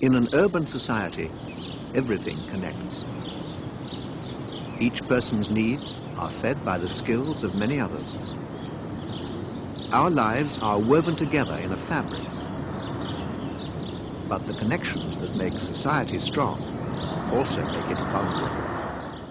In 0.00 0.14
an 0.14 0.28
urban 0.32 0.64
society, 0.64 1.28
everything 1.92 2.38
connects. 2.46 3.04
Each 4.78 5.02
person's 5.08 5.50
needs 5.50 5.98
are 6.16 6.30
fed 6.30 6.64
by 6.64 6.78
the 6.78 6.88
skills 6.88 7.42
of 7.42 7.56
many 7.56 7.80
others. 7.80 8.16
Our 9.90 10.08
lives 10.08 10.56
are 10.58 10.78
woven 10.78 11.16
together 11.16 11.58
in 11.58 11.72
a 11.72 11.76
fabric. 11.76 12.22
But 14.28 14.46
the 14.46 14.54
connections 14.54 15.18
that 15.18 15.34
make 15.34 15.58
society 15.58 16.20
strong 16.20 16.62
also 17.32 17.64
make 17.64 17.90
it 17.90 17.98
vulnerable. 18.12 19.24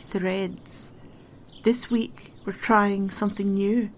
Threads. 0.00 0.94
This 1.64 1.90
week 1.90 2.32
we're 2.46 2.54
trying 2.54 3.10
something 3.10 3.52
new. 3.52 3.90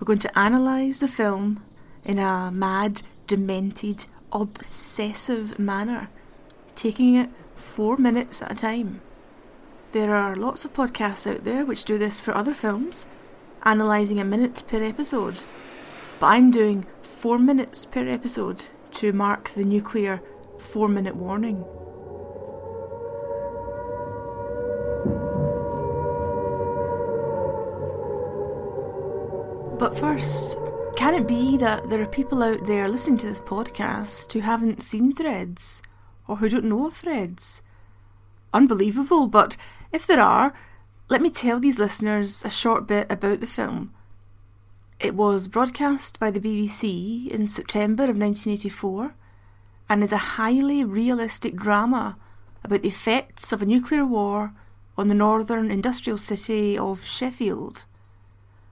We're 0.00 0.06
going 0.06 0.18
to 0.18 0.32
analyse 0.34 0.98
the 0.98 1.06
film 1.06 1.64
in 2.04 2.18
a 2.18 2.50
mad, 2.50 3.02
demented, 3.28 4.06
obsessive 4.32 5.58
manner, 5.58 6.08
taking 6.74 7.14
it 7.14 7.30
four 7.54 7.96
minutes 7.96 8.42
at 8.42 8.52
a 8.52 8.54
time. 8.54 9.00
There 9.92 10.14
are 10.14 10.36
lots 10.36 10.64
of 10.64 10.74
podcasts 10.74 11.30
out 11.30 11.44
there 11.44 11.64
which 11.64 11.84
do 11.84 11.98
this 11.98 12.20
for 12.20 12.34
other 12.34 12.54
films, 12.54 13.06
analysing 13.64 14.20
a 14.20 14.24
minute 14.24 14.62
per 14.66 14.82
episode. 14.82 15.46
But 16.20 16.26
I'm 16.26 16.50
doing 16.50 16.86
four 17.02 17.38
minutes 17.38 17.84
per 17.84 18.06
episode 18.08 18.68
to 18.92 19.12
mark 19.12 19.50
the 19.50 19.64
nuclear 19.64 20.22
four 20.58 20.88
minute 20.88 21.16
warning. 21.16 21.64
But 29.78 29.98
first, 29.98 30.58
can 31.06 31.14
it 31.14 31.28
be 31.28 31.56
that 31.56 31.88
there 31.88 32.02
are 32.02 32.06
people 32.06 32.42
out 32.42 32.64
there 32.64 32.88
listening 32.88 33.16
to 33.16 33.28
this 33.28 33.38
podcast 33.38 34.32
who 34.32 34.40
haven't 34.40 34.82
seen 34.82 35.12
threads 35.12 35.80
or 36.26 36.34
who 36.34 36.48
don't 36.48 36.64
know 36.64 36.88
of 36.88 36.94
threads? 36.94 37.62
Unbelievable, 38.52 39.28
but 39.28 39.56
if 39.92 40.04
there 40.04 40.20
are, 40.20 40.52
let 41.08 41.22
me 41.22 41.30
tell 41.30 41.60
these 41.60 41.78
listeners 41.78 42.44
a 42.44 42.50
short 42.50 42.88
bit 42.88 43.06
about 43.08 43.38
the 43.38 43.46
film. 43.46 43.94
It 44.98 45.14
was 45.14 45.46
broadcast 45.46 46.18
by 46.18 46.32
the 46.32 46.40
BBC 46.40 47.28
in 47.28 47.46
September 47.46 48.02
of 48.02 48.18
1984 48.18 49.14
and 49.88 50.02
is 50.02 50.10
a 50.10 50.34
highly 50.34 50.82
realistic 50.82 51.54
drama 51.54 52.18
about 52.64 52.82
the 52.82 52.88
effects 52.88 53.52
of 53.52 53.62
a 53.62 53.66
nuclear 53.66 54.04
war 54.04 54.54
on 54.98 55.06
the 55.06 55.14
northern 55.14 55.70
industrial 55.70 56.18
city 56.18 56.76
of 56.76 57.04
Sheffield. 57.04 57.84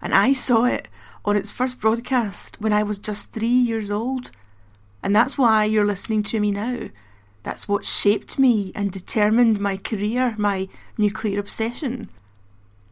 And 0.03 0.13
I 0.13 0.33
saw 0.33 0.65
it 0.65 0.89
on 1.25 1.37
its 1.37 1.53
first 1.53 1.81
broadcast 1.81 2.61
when 2.61 2.73
I 2.73 2.83
was 2.83 2.99
just 2.99 3.33
three 3.33 3.47
years 3.47 3.91
old. 3.91 4.31
And 5.03 5.15
that's 5.15 5.39
why 5.39 5.65
you're 5.65 5.85
listening 5.85 6.23
to 6.25 6.41
me 6.41 6.51
now. 6.51 6.91
That's 7.43 7.69
what 7.69 7.85
shaped 7.85 8.39
me 8.39 8.73
and 8.75 8.91
determined 8.91 9.61
my 9.61 9.77
career, 9.77 10.35
my 10.39 10.69
nuclear 10.97 11.39
obsession. 11.39 12.11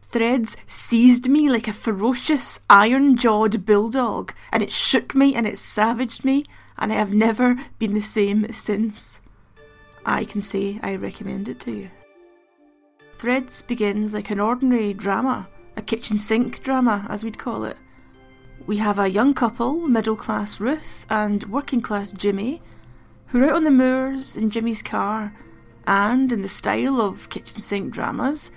Threads 0.01 0.55
seized 0.67 1.27
me 1.27 1.49
like 1.49 1.67
a 1.67 1.73
ferocious, 1.73 2.61
iron 2.69 3.17
jawed 3.17 3.65
bulldog, 3.65 4.31
and 4.51 4.61
it 4.61 4.71
shook 4.71 5.15
me 5.15 5.33
and 5.33 5.47
it 5.47 5.57
savaged 5.57 6.23
me, 6.23 6.45
and 6.77 6.93
I 6.93 6.97
have 6.97 7.13
never 7.13 7.57
been 7.79 7.95
the 7.95 7.99
same 7.99 8.45
since. 8.51 9.19
I 10.05 10.23
can 10.25 10.41
say 10.41 10.79
I 10.83 10.95
recommend 10.97 11.49
it 11.49 11.59
to 11.61 11.71
you. 11.71 11.89
Threads 13.13 13.63
begins 13.63 14.13
like 14.13 14.29
an 14.29 14.39
ordinary 14.39 14.93
drama, 14.93 15.47
a 15.77 15.81
kitchen 15.81 16.19
sink 16.19 16.61
drama, 16.61 17.07
as 17.09 17.23
we'd 17.23 17.39
call 17.39 17.63
it. 17.63 17.77
We 18.65 18.77
have 18.77 18.97
a 18.97 19.09
young 19.09 19.33
couple, 19.33 19.87
middle 19.89 20.15
class 20.15 20.61
Ruth 20.61 21.05
and 21.09 21.43
working 21.43 21.81
class 21.81 22.13
Jimmy, 22.13 22.61
who 23.27 23.43
are 23.43 23.49
out 23.49 23.57
on 23.57 23.65
the 23.65 23.71
moors 23.71 24.37
in 24.37 24.49
Jimmy's 24.49 24.81
car, 24.81 25.35
and 25.85 26.31
in 26.31 26.41
the 26.41 26.47
style 26.47 27.01
of 27.01 27.29
kitchen 27.29 27.59
sink 27.59 27.93
dramas, 27.93 28.51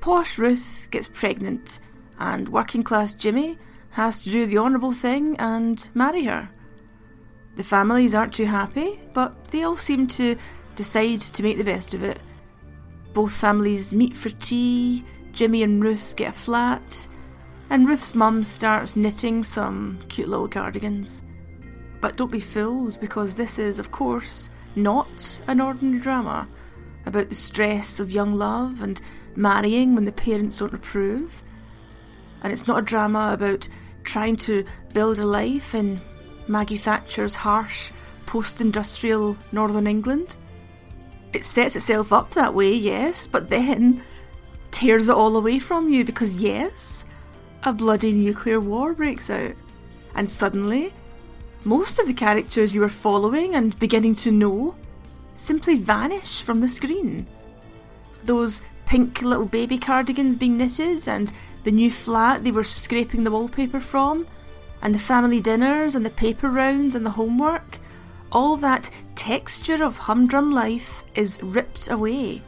posh 0.00 0.38
Ruth 0.38 0.88
gets 0.90 1.06
pregnant, 1.06 1.78
and 2.18 2.48
working 2.48 2.82
class 2.82 3.14
Jimmy 3.14 3.56
has 3.90 4.24
to 4.24 4.30
do 4.30 4.44
the 4.44 4.58
honourable 4.58 4.90
thing 4.90 5.36
and 5.38 5.88
marry 5.94 6.24
her. 6.24 6.48
The 7.54 7.62
families 7.62 8.12
aren't 8.12 8.34
too 8.34 8.46
happy, 8.46 8.98
but 9.12 9.44
they 9.46 9.62
all 9.62 9.76
seem 9.76 10.08
to 10.08 10.34
decide 10.74 11.20
to 11.20 11.42
make 11.44 11.58
the 11.58 11.64
best 11.64 11.94
of 11.94 12.02
it. 12.02 12.18
Both 13.12 13.32
families 13.32 13.94
meet 13.94 14.16
for 14.16 14.30
tea, 14.30 15.04
Jimmy 15.30 15.62
and 15.62 15.82
Ruth 15.82 16.14
get 16.16 16.30
a 16.30 16.36
flat, 16.36 17.06
and 17.74 17.88
Ruth's 17.88 18.14
mum 18.14 18.44
starts 18.44 18.94
knitting 18.94 19.42
some 19.42 19.98
cute 20.08 20.28
little 20.28 20.46
cardigans. 20.46 21.24
But 22.00 22.16
don't 22.16 22.30
be 22.30 22.38
fooled, 22.38 23.00
because 23.00 23.34
this 23.34 23.58
is, 23.58 23.80
of 23.80 23.90
course, 23.90 24.48
not 24.76 25.40
an 25.48 25.60
ordinary 25.60 25.98
drama 25.98 26.48
about 27.04 27.30
the 27.30 27.34
stress 27.34 27.98
of 27.98 28.12
young 28.12 28.36
love 28.36 28.80
and 28.80 29.02
marrying 29.34 29.96
when 29.96 30.04
the 30.04 30.12
parents 30.12 30.58
don't 30.58 30.72
approve. 30.72 31.42
And 32.44 32.52
it's 32.52 32.68
not 32.68 32.78
a 32.78 32.82
drama 32.82 33.32
about 33.32 33.68
trying 34.04 34.36
to 34.36 34.64
build 34.92 35.18
a 35.18 35.26
life 35.26 35.74
in 35.74 36.00
Maggie 36.46 36.76
Thatcher's 36.76 37.34
harsh 37.34 37.90
post 38.24 38.60
industrial 38.60 39.36
northern 39.50 39.88
England. 39.88 40.36
It 41.32 41.44
sets 41.44 41.74
itself 41.74 42.12
up 42.12 42.34
that 42.34 42.54
way, 42.54 42.72
yes, 42.72 43.26
but 43.26 43.48
then 43.48 44.00
tears 44.70 45.08
it 45.08 45.16
all 45.16 45.36
away 45.36 45.58
from 45.58 45.92
you 45.92 46.04
because, 46.04 46.34
yes, 46.34 47.04
a 47.64 47.72
bloody 47.72 48.12
nuclear 48.12 48.60
war 48.60 48.92
breaks 48.92 49.30
out. 49.30 49.54
And 50.14 50.30
suddenly, 50.30 50.92
most 51.64 51.98
of 51.98 52.06
the 52.06 52.14
characters 52.14 52.74
you 52.74 52.82
are 52.84 52.88
following 52.88 53.54
and 53.54 53.78
beginning 53.78 54.14
to 54.16 54.30
know 54.30 54.76
simply 55.34 55.76
vanish 55.76 56.42
from 56.42 56.60
the 56.60 56.68
screen. 56.68 57.26
Those 58.24 58.62
pink 58.86 59.22
little 59.22 59.46
baby 59.46 59.78
cardigans 59.78 60.36
being 60.36 60.56
knitted, 60.56 61.08
and 61.08 61.32
the 61.64 61.72
new 61.72 61.90
flat 61.90 62.44
they 62.44 62.52
were 62.52 62.64
scraping 62.64 63.24
the 63.24 63.30
wallpaper 63.30 63.80
from, 63.80 64.26
and 64.82 64.94
the 64.94 64.98
family 64.98 65.40
dinners, 65.40 65.94
and 65.94 66.04
the 66.04 66.10
paper 66.10 66.48
rounds, 66.48 66.94
and 66.94 67.04
the 67.04 67.10
homework, 67.10 67.78
all 68.30 68.56
that 68.58 68.90
texture 69.16 69.82
of 69.82 69.96
humdrum 69.96 70.52
life 70.52 71.02
is 71.14 71.42
ripped 71.42 71.88
away, 71.90 72.42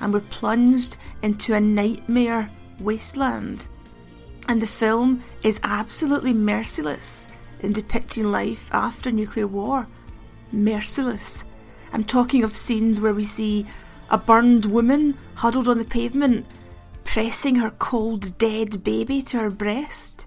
and 0.00 0.12
we're 0.12 0.20
plunged 0.20 0.96
into 1.22 1.54
a 1.54 1.60
nightmare 1.60 2.50
wasteland. 2.78 3.68
And 4.48 4.62
the 4.62 4.66
film 4.66 5.22
is 5.42 5.60
absolutely 5.62 6.32
merciless 6.32 7.28
in 7.60 7.72
depicting 7.72 8.24
life 8.24 8.70
after 8.72 9.12
nuclear 9.12 9.46
war. 9.46 9.86
Merciless. 10.50 11.44
I'm 11.92 12.04
talking 12.04 12.42
of 12.42 12.56
scenes 12.56 13.00
where 13.00 13.12
we 13.12 13.24
see 13.24 13.66
a 14.10 14.16
burned 14.16 14.64
woman 14.64 15.18
huddled 15.34 15.68
on 15.68 15.76
the 15.76 15.84
pavement, 15.84 16.46
pressing 17.04 17.56
her 17.56 17.70
cold, 17.72 18.36
dead 18.38 18.82
baby 18.82 19.20
to 19.22 19.38
her 19.38 19.50
breast. 19.50 20.26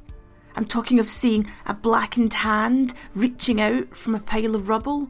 I'm 0.55 0.65
talking 0.65 0.99
of 0.99 1.09
seeing 1.09 1.47
a 1.65 1.73
blackened 1.73 2.33
hand 2.33 2.93
reaching 3.15 3.59
out 3.59 3.95
from 3.95 4.13
a 4.13 4.19
pile 4.19 4.53
of 4.53 4.69
rubble. 4.69 5.09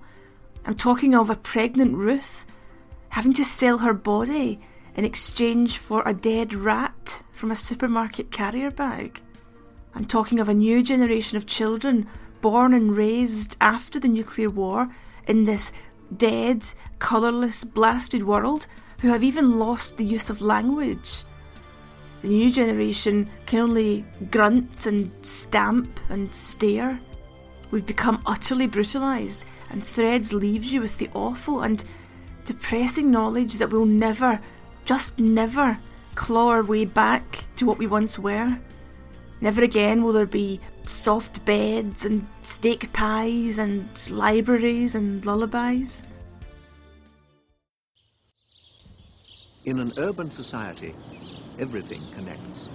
I'm 0.66 0.76
talking 0.76 1.16
of 1.16 1.30
a 1.30 1.36
pregnant 1.36 1.96
Ruth 1.96 2.46
having 3.10 3.34
to 3.34 3.44
sell 3.44 3.80
her 3.80 3.94
body 3.94 4.62
in 4.96 5.06
exchange 5.06 5.78
for 5.78 6.04
a 6.06 6.14
dead 6.14 6.54
rat 6.54 7.24
from 7.32 7.52
a 7.52 7.56
supermarket 7.56 8.32
carrier 8.32 8.72
bag. 8.72 9.22
I'm 9.94 10.06
talking 10.06 10.40
of 10.40 10.50
a 10.50 10.54
new 10.54 10.84
generation 10.84 11.38
of 11.38 11.46
children 11.46 12.08
born 12.42 12.74
and 12.74 12.96
raised 12.96 13.56
after 13.62 14.00
the 14.00 14.08
nuclear 14.08 14.50
war 14.50 14.90
in 15.28 15.46
this 15.46 15.72
dead, 16.18 16.66
colourless, 17.00 17.64
blasted 17.64 18.24
world 18.24 18.68
who 19.02 19.10
have 19.10 19.24
even 19.24 19.60
lost 19.60 19.98
the 19.98 20.06
use 20.06 20.30
of 20.30 20.42
language. 20.42 21.24
The 22.22 22.30
new 22.30 22.52
generation 22.52 23.30
can 23.46 23.62
only 23.62 24.06
grunt 24.30 24.86
and 24.86 25.12
stamp 25.26 26.00
and 26.10 26.34
stare. 26.34 27.00
We've 27.72 27.86
become 27.86 28.22
utterly 28.26 28.68
brutalised, 28.68 29.46
and 29.72 29.84
Threads 29.84 30.34
leaves 30.34 30.72
you 30.72 30.82
with 30.82 30.98
the 30.98 31.10
awful 31.14 31.62
and 31.62 31.84
depressing 32.46 33.10
knowledge 33.10 33.56
that 33.56 33.70
we'll 33.72 33.86
never, 33.86 34.40
just 34.86 35.20
never 35.20 35.78
claw 36.16 36.50
our 36.50 36.64
way 36.64 36.86
back 36.86 37.46
to 37.56 37.66
what 37.66 37.78
we 37.78 37.88
once 37.88 38.20
were. 38.20 38.58
Never 39.40 39.64
again 39.64 40.04
will 40.04 40.14
there 40.14 40.26
be 40.26 40.60
soft 40.84 41.44
beds 41.46 42.06
and 42.06 42.28
steak 42.42 42.92
pies 42.94 43.58
and 43.58 43.88
libraries 44.12 44.94
and 44.94 45.26
lullabies. 45.26 46.04
In 49.66 49.80
an 49.80 49.94
urban 49.98 50.32
society, 50.32 50.96
everything 51.60 52.04
connects. 52.14 52.70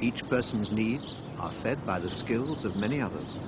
Each 0.00 0.28
person's 0.28 0.70
needs 0.70 1.18
are 1.38 1.52
fed 1.52 1.84
by 1.84 1.98
the 1.98 2.10
skills 2.10 2.64
of 2.64 2.76
many 2.76 3.00
others. 3.00 3.38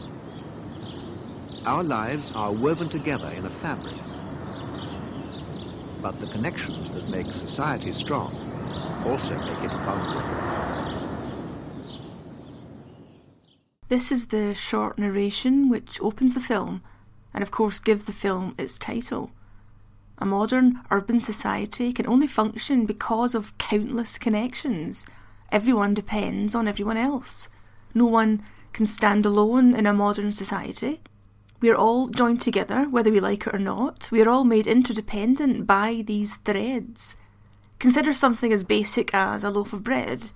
Our 1.65 1.85
lives 1.85 2.33
are 2.35 2.53
woven 2.53 2.89
together 2.89 3.31
in 3.31 3.47
a 3.47 3.51
fabric 3.51 3.95
but 6.01 6.19
the 6.19 6.27
connections 6.29 6.91
that 6.93 7.09
make 7.09 7.33
society 7.33 7.93
strong 7.93 8.35
also 9.05 9.37
make 9.37 9.65
it 9.65 9.71
vulnerable. 9.85 10.51
This 13.89 14.13
is 14.13 14.27
the 14.27 14.55
short 14.55 14.99
narration 14.99 15.69
which 15.69 16.01
opens 16.01 16.35
the 16.35 16.41
film 16.41 16.83
and 17.35 17.43
of 17.43 17.51
course 17.51 17.79
gives 17.79 18.05
the 18.05 18.13
film 18.13 18.55
its 18.57 18.79
title. 18.79 19.31
A 20.19 20.27
modern 20.27 20.81
urban 20.91 21.19
society 21.19 21.93
can 21.93 22.07
only 22.07 22.27
function 22.27 22.87
because 22.87 23.35
of 23.35 23.57
countless 23.59 24.19
connections. 24.19 25.07
Everyone 25.51 25.95
depends 25.95 26.55
on 26.55 26.69
everyone 26.69 26.97
else. 26.97 27.49
No 27.95 28.07
one 28.07 28.43
can 28.73 28.87
stand 28.87 29.27
alone 29.27 29.75
in 29.75 29.87
a 29.87 29.93
modern 29.93 30.31
society. 30.31 31.01
We 31.61 31.69
are 31.69 31.77
all 31.77 32.09
joined 32.09 32.41
together, 32.41 32.85
whether 32.85 33.11
we 33.11 33.21
like 33.21 33.47
it 33.47 33.55
or 33.55 33.59
not. 33.59 34.09
We 34.11 34.23
are 34.23 34.29
all 34.31 34.45
made 34.45 34.67
interdependent 34.67 35.67
by 35.67 36.03
these 36.07 36.37
threads. 36.37 37.17
Consider 37.79 38.15
something 38.15 38.53
as 38.53 38.65
basic 38.65 39.15
as 39.15 39.45
a 39.45 39.51
loaf 39.51 39.75
of 39.75 39.85
bread. 39.85 40.33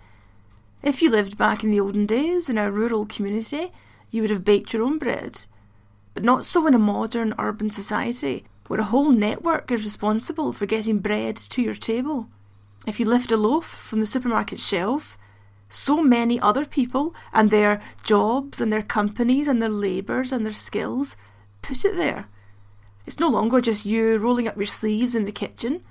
If 0.83 1.01
you 1.01 1.09
lived 1.09 1.39
back 1.39 1.65
in 1.65 1.71
the 1.71 1.81
olden 1.81 2.05
days 2.05 2.51
in 2.51 2.59
a 2.59 2.71
rural 2.71 3.07
community, 3.07 3.73
you 4.11 4.21
would 4.21 4.31
have 4.31 4.45
baked 4.45 4.75
your 4.75 4.83
own 4.83 4.99
bread. 4.99 5.47
But 6.13 6.25
not 6.25 6.45
so 6.45 6.67
in 6.67 6.75
a 6.75 6.79
modern 6.79 7.35
urban 7.39 7.71
society, 7.71 8.45
where 8.67 8.81
a 8.81 8.85
whole 8.85 9.11
network 9.11 9.71
is 9.71 9.85
responsible 9.85 10.53
for 10.53 10.67
getting 10.67 10.99
bread 10.99 11.37
to 11.37 11.63
your 11.63 11.75
table. 11.75 12.29
If 12.87 13.01
you 13.01 13.07
lift 13.07 13.33
a 13.33 13.39
loaf 13.39 13.65
from 13.65 14.01
the 14.01 14.07
supermarket 14.07 14.61
shelf, 14.61 15.17
so 15.69 16.03
many 16.03 16.39
other 16.41 16.65
people 16.65 17.15
and 17.33 17.51
their 17.51 17.83
jobs 18.05 18.61
and 18.61 18.73
their 18.73 18.83
companies 18.83 19.49
and 19.49 19.61
their 19.61 19.69
labours 19.69 20.33
and 20.33 20.45
their 20.45 20.53
skills 20.53 21.17
put 21.63 21.85
it 21.85 21.97
there. 21.97 22.29
It's 23.07 23.21
no 23.21 23.29
longer 23.29 23.61
just 23.61 23.85
you 23.85 24.17
rolling 24.17 24.49
up 24.49 24.57
your 24.57 24.67
sleeves 24.67 25.15
in 25.15 25.25
the 25.25 25.33
kitchen. 25.33 25.83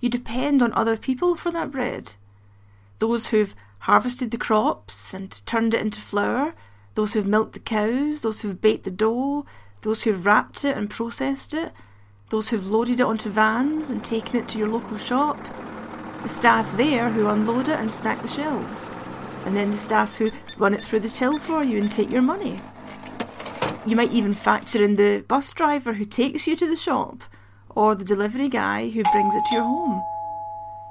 You 0.00 0.08
depend 0.08 0.62
on 0.62 0.72
other 0.72 0.96
people 0.96 1.36
for 1.36 1.50
that 1.52 1.70
bread. 1.70 2.14
Those 2.98 3.28
who've 3.28 3.54
harvested 3.80 4.30
the 4.30 4.38
crops 4.38 5.14
and 5.14 5.44
turned 5.46 5.74
it 5.74 5.80
into 5.80 6.00
flour, 6.00 6.54
those 6.94 7.12
who've 7.12 7.26
milked 7.26 7.52
the 7.52 7.60
cows, 7.60 8.22
those 8.22 8.40
who've 8.40 8.60
baked 8.60 8.84
the 8.84 8.90
dough, 8.90 9.46
those 9.82 10.02
who've 10.02 10.26
wrapped 10.26 10.64
it 10.64 10.76
and 10.76 10.90
processed 10.90 11.54
it, 11.54 11.72
those 12.30 12.48
who've 12.48 12.70
loaded 12.70 13.00
it 13.00 13.06
onto 13.06 13.30
vans 13.30 13.90
and 13.90 14.04
taken 14.04 14.36
it 14.36 14.48
to 14.48 14.58
your 14.58 14.68
local 14.68 14.96
shop, 14.96 15.38
the 16.22 16.28
staff 16.28 16.76
there 16.76 17.10
who 17.10 17.28
unload 17.28 17.68
it 17.68 17.78
and 17.78 17.90
stack 17.90 18.20
the 18.20 18.28
shelves 18.28 18.90
and 19.44 19.56
then 19.56 19.70
the 19.70 19.76
staff 19.76 20.18
who 20.18 20.30
run 20.58 20.74
it 20.74 20.84
through 20.84 21.00
the 21.00 21.08
till 21.08 21.38
for 21.38 21.62
you 21.62 21.78
and 21.78 21.90
take 21.90 22.10
your 22.10 22.22
money. 22.22 22.60
You 23.86 23.96
might 23.96 24.12
even 24.12 24.34
factor 24.34 24.82
in 24.82 24.96
the 24.96 25.24
bus 25.26 25.52
driver 25.52 25.94
who 25.94 26.04
takes 26.04 26.46
you 26.46 26.56
to 26.56 26.66
the 26.66 26.76
shop, 26.76 27.24
or 27.70 27.94
the 27.94 28.04
delivery 28.04 28.48
guy 28.48 28.90
who 28.90 29.02
brings 29.12 29.34
it 29.34 29.44
to 29.46 29.54
your 29.54 29.64
home. 29.64 30.02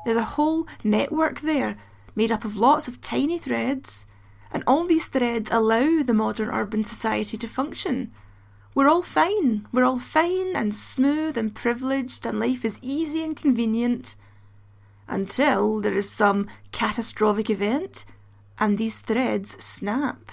There's 0.06 0.18
a 0.18 0.24
whole 0.24 0.68
network 0.84 1.42
there 1.42 1.78
made 2.16 2.32
up 2.32 2.46
of 2.46 2.56
lots 2.56 2.88
of 2.88 3.02
tiny 3.02 3.38
threads, 3.38 4.06
and 4.52 4.64
all 4.66 4.86
these 4.86 5.08
threads 5.08 5.52
allow 5.52 6.02
the 6.02 6.14
modern 6.14 6.50
urban 6.50 6.84
society 6.86 7.38
to 7.38 7.48
function. 7.48 8.12
We're 8.74 8.88
all 8.88 9.02
fine. 9.02 9.68
We're 9.72 9.84
all 9.84 10.00
fine 10.00 10.56
and 10.56 10.74
smooth 10.74 11.38
and 11.38 11.54
privileged, 11.54 12.26
and 12.26 12.40
life 12.40 12.64
is 12.64 12.80
easy 12.82 13.24
and 13.24 13.36
convenient 13.36 14.16
until 15.08 15.82
there 15.82 15.98
is 15.98 16.10
some 16.10 16.48
catastrophic 16.72 17.50
event 17.50 18.06
and 18.60 18.78
these 18.78 19.00
threads 19.00 19.62
snap. 19.64 20.32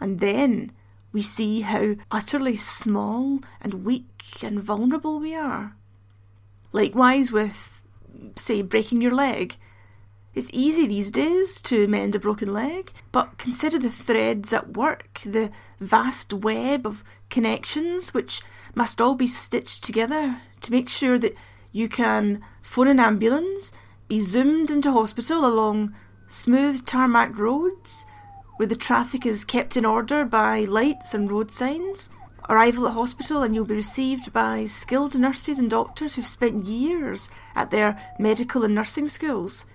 And 0.00 0.20
then 0.20 0.72
we 1.12 1.22
see 1.22 1.60
how 1.60 1.96
utterly 2.10 2.56
small 2.56 3.40
and 3.60 3.84
weak 3.84 4.42
and 4.42 4.60
vulnerable 4.60 5.20
we 5.20 5.34
are. 5.34 5.76
Likewise, 6.72 7.30
with, 7.30 7.84
say, 8.36 8.62
breaking 8.62 9.02
your 9.02 9.14
leg. 9.14 9.56
It's 10.34 10.48
easy 10.52 10.86
these 10.86 11.10
days 11.10 11.60
to 11.62 11.86
mend 11.86 12.14
a 12.14 12.18
broken 12.18 12.52
leg, 12.52 12.92
but 13.12 13.36
consider 13.36 13.78
the 13.78 13.90
threads 13.90 14.52
at 14.52 14.74
work, 14.76 15.20
the 15.26 15.50
vast 15.78 16.32
web 16.32 16.86
of 16.86 17.04
connections 17.28 18.14
which 18.14 18.40
must 18.74 19.00
all 19.00 19.14
be 19.14 19.26
stitched 19.26 19.84
together 19.84 20.38
to 20.62 20.72
make 20.72 20.88
sure 20.88 21.18
that 21.18 21.36
you 21.70 21.88
can 21.88 22.42
phone 22.62 22.88
an 22.88 23.00
ambulance, 23.00 23.72
be 24.08 24.20
zoomed 24.20 24.70
into 24.70 24.92
hospital 24.92 25.44
along 25.44 25.94
smooth 26.32 26.86
tarmac 26.86 27.36
roads, 27.36 28.06
where 28.56 28.66
the 28.66 28.74
traffic 28.74 29.26
is 29.26 29.44
kept 29.44 29.76
in 29.76 29.84
order 29.84 30.24
by 30.24 30.60
lights 30.60 31.12
and 31.12 31.30
road 31.30 31.50
signs. 31.50 32.08
Arrival 32.48 32.88
at 32.88 32.94
hospital, 32.94 33.42
and 33.42 33.54
you'll 33.54 33.66
be 33.66 33.74
received 33.74 34.32
by 34.32 34.64
skilled 34.64 35.18
nurses 35.18 35.58
and 35.58 35.68
doctors 35.68 36.14
who've 36.14 36.26
spent 36.26 36.64
years 36.64 37.30
at 37.54 37.70
their 37.70 38.00
medical 38.18 38.64
and 38.64 38.74
nursing 38.74 39.08
schools. 39.08 39.66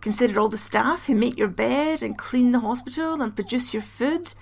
Consider 0.00 0.40
all 0.40 0.48
the 0.48 0.56
staff 0.56 1.06
who 1.06 1.14
make 1.14 1.36
your 1.36 1.48
bed 1.48 2.02
and 2.02 2.16
clean 2.16 2.52
the 2.52 2.60
hospital 2.60 3.20
and 3.20 3.34
produce 3.34 3.74
your 3.74 3.82
food, 3.82 4.32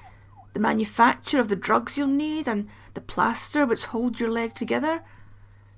the 0.52 0.60
manufacture 0.60 1.40
of 1.40 1.48
the 1.48 1.56
drugs 1.56 1.98
you'll 1.98 2.06
need, 2.06 2.46
and 2.46 2.68
the 2.94 3.00
plaster 3.00 3.66
which 3.66 3.86
holds 3.86 4.20
your 4.20 4.30
leg 4.30 4.54
together. 4.54 5.02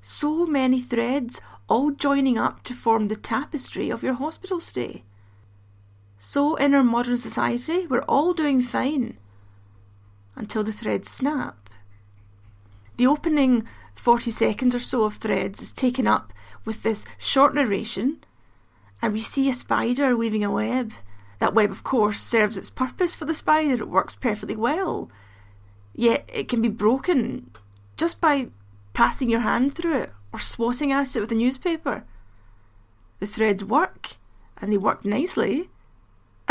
So 0.02 0.46
many 0.46 0.80
threads 0.80 1.40
all 1.70 1.90
joining 1.90 2.36
up 2.36 2.62
to 2.64 2.74
form 2.74 3.08
the 3.08 3.16
tapestry 3.16 3.88
of 3.88 4.02
your 4.02 4.14
hospital 4.14 4.60
stay. 4.60 5.04
So, 6.18 6.56
in 6.56 6.74
our 6.74 6.84
modern 6.84 7.16
society, 7.16 7.86
we're 7.86 8.02
all 8.02 8.32
doing 8.32 8.60
fine 8.60 9.18
until 10.36 10.64
the 10.64 10.72
threads 10.72 11.10
snap. 11.10 11.70
The 12.96 13.06
opening 13.06 13.66
40 13.94 14.30
seconds 14.30 14.74
or 14.74 14.78
so 14.78 15.04
of 15.04 15.16
threads 15.16 15.60
is 15.60 15.72
taken 15.72 16.06
up 16.06 16.32
with 16.64 16.82
this 16.82 17.04
short 17.18 17.54
narration, 17.54 18.24
and 19.02 19.12
we 19.12 19.20
see 19.20 19.48
a 19.48 19.52
spider 19.52 20.16
weaving 20.16 20.44
a 20.44 20.50
web. 20.50 20.92
That 21.40 21.54
web, 21.54 21.70
of 21.70 21.84
course, 21.84 22.20
serves 22.20 22.56
its 22.56 22.70
purpose 22.70 23.14
for 23.14 23.24
the 23.24 23.34
spider, 23.34 23.74
it 23.74 23.88
works 23.88 24.16
perfectly 24.16 24.56
well. 24.56 25.10
Yet 25.94 26.28
it 26.32 26.48
can 26.48 26.62
be 26.62 26.68
broken 26.68 27.50
just 27.96 28.20
by 28.20 28.48
passing 28.92 29.28
your 29.28 29.40
hand 29.40 29.74
through 29.74 29.96
it 29.96 30.12
or 30.32 30.38
swatting 30.38 30.92
at 30.92 31.14
it 31.14 31.20
with 31.20 31.32
a 31.32 31.36
newspaper. 31.36 32.04
The 33.20 33.26
threads 33.26 33.64
work, 33.64 34.16
and 34.60 34.72
they 34.72 34.76
work 34.76 35.04
nicely, 35.04 35.70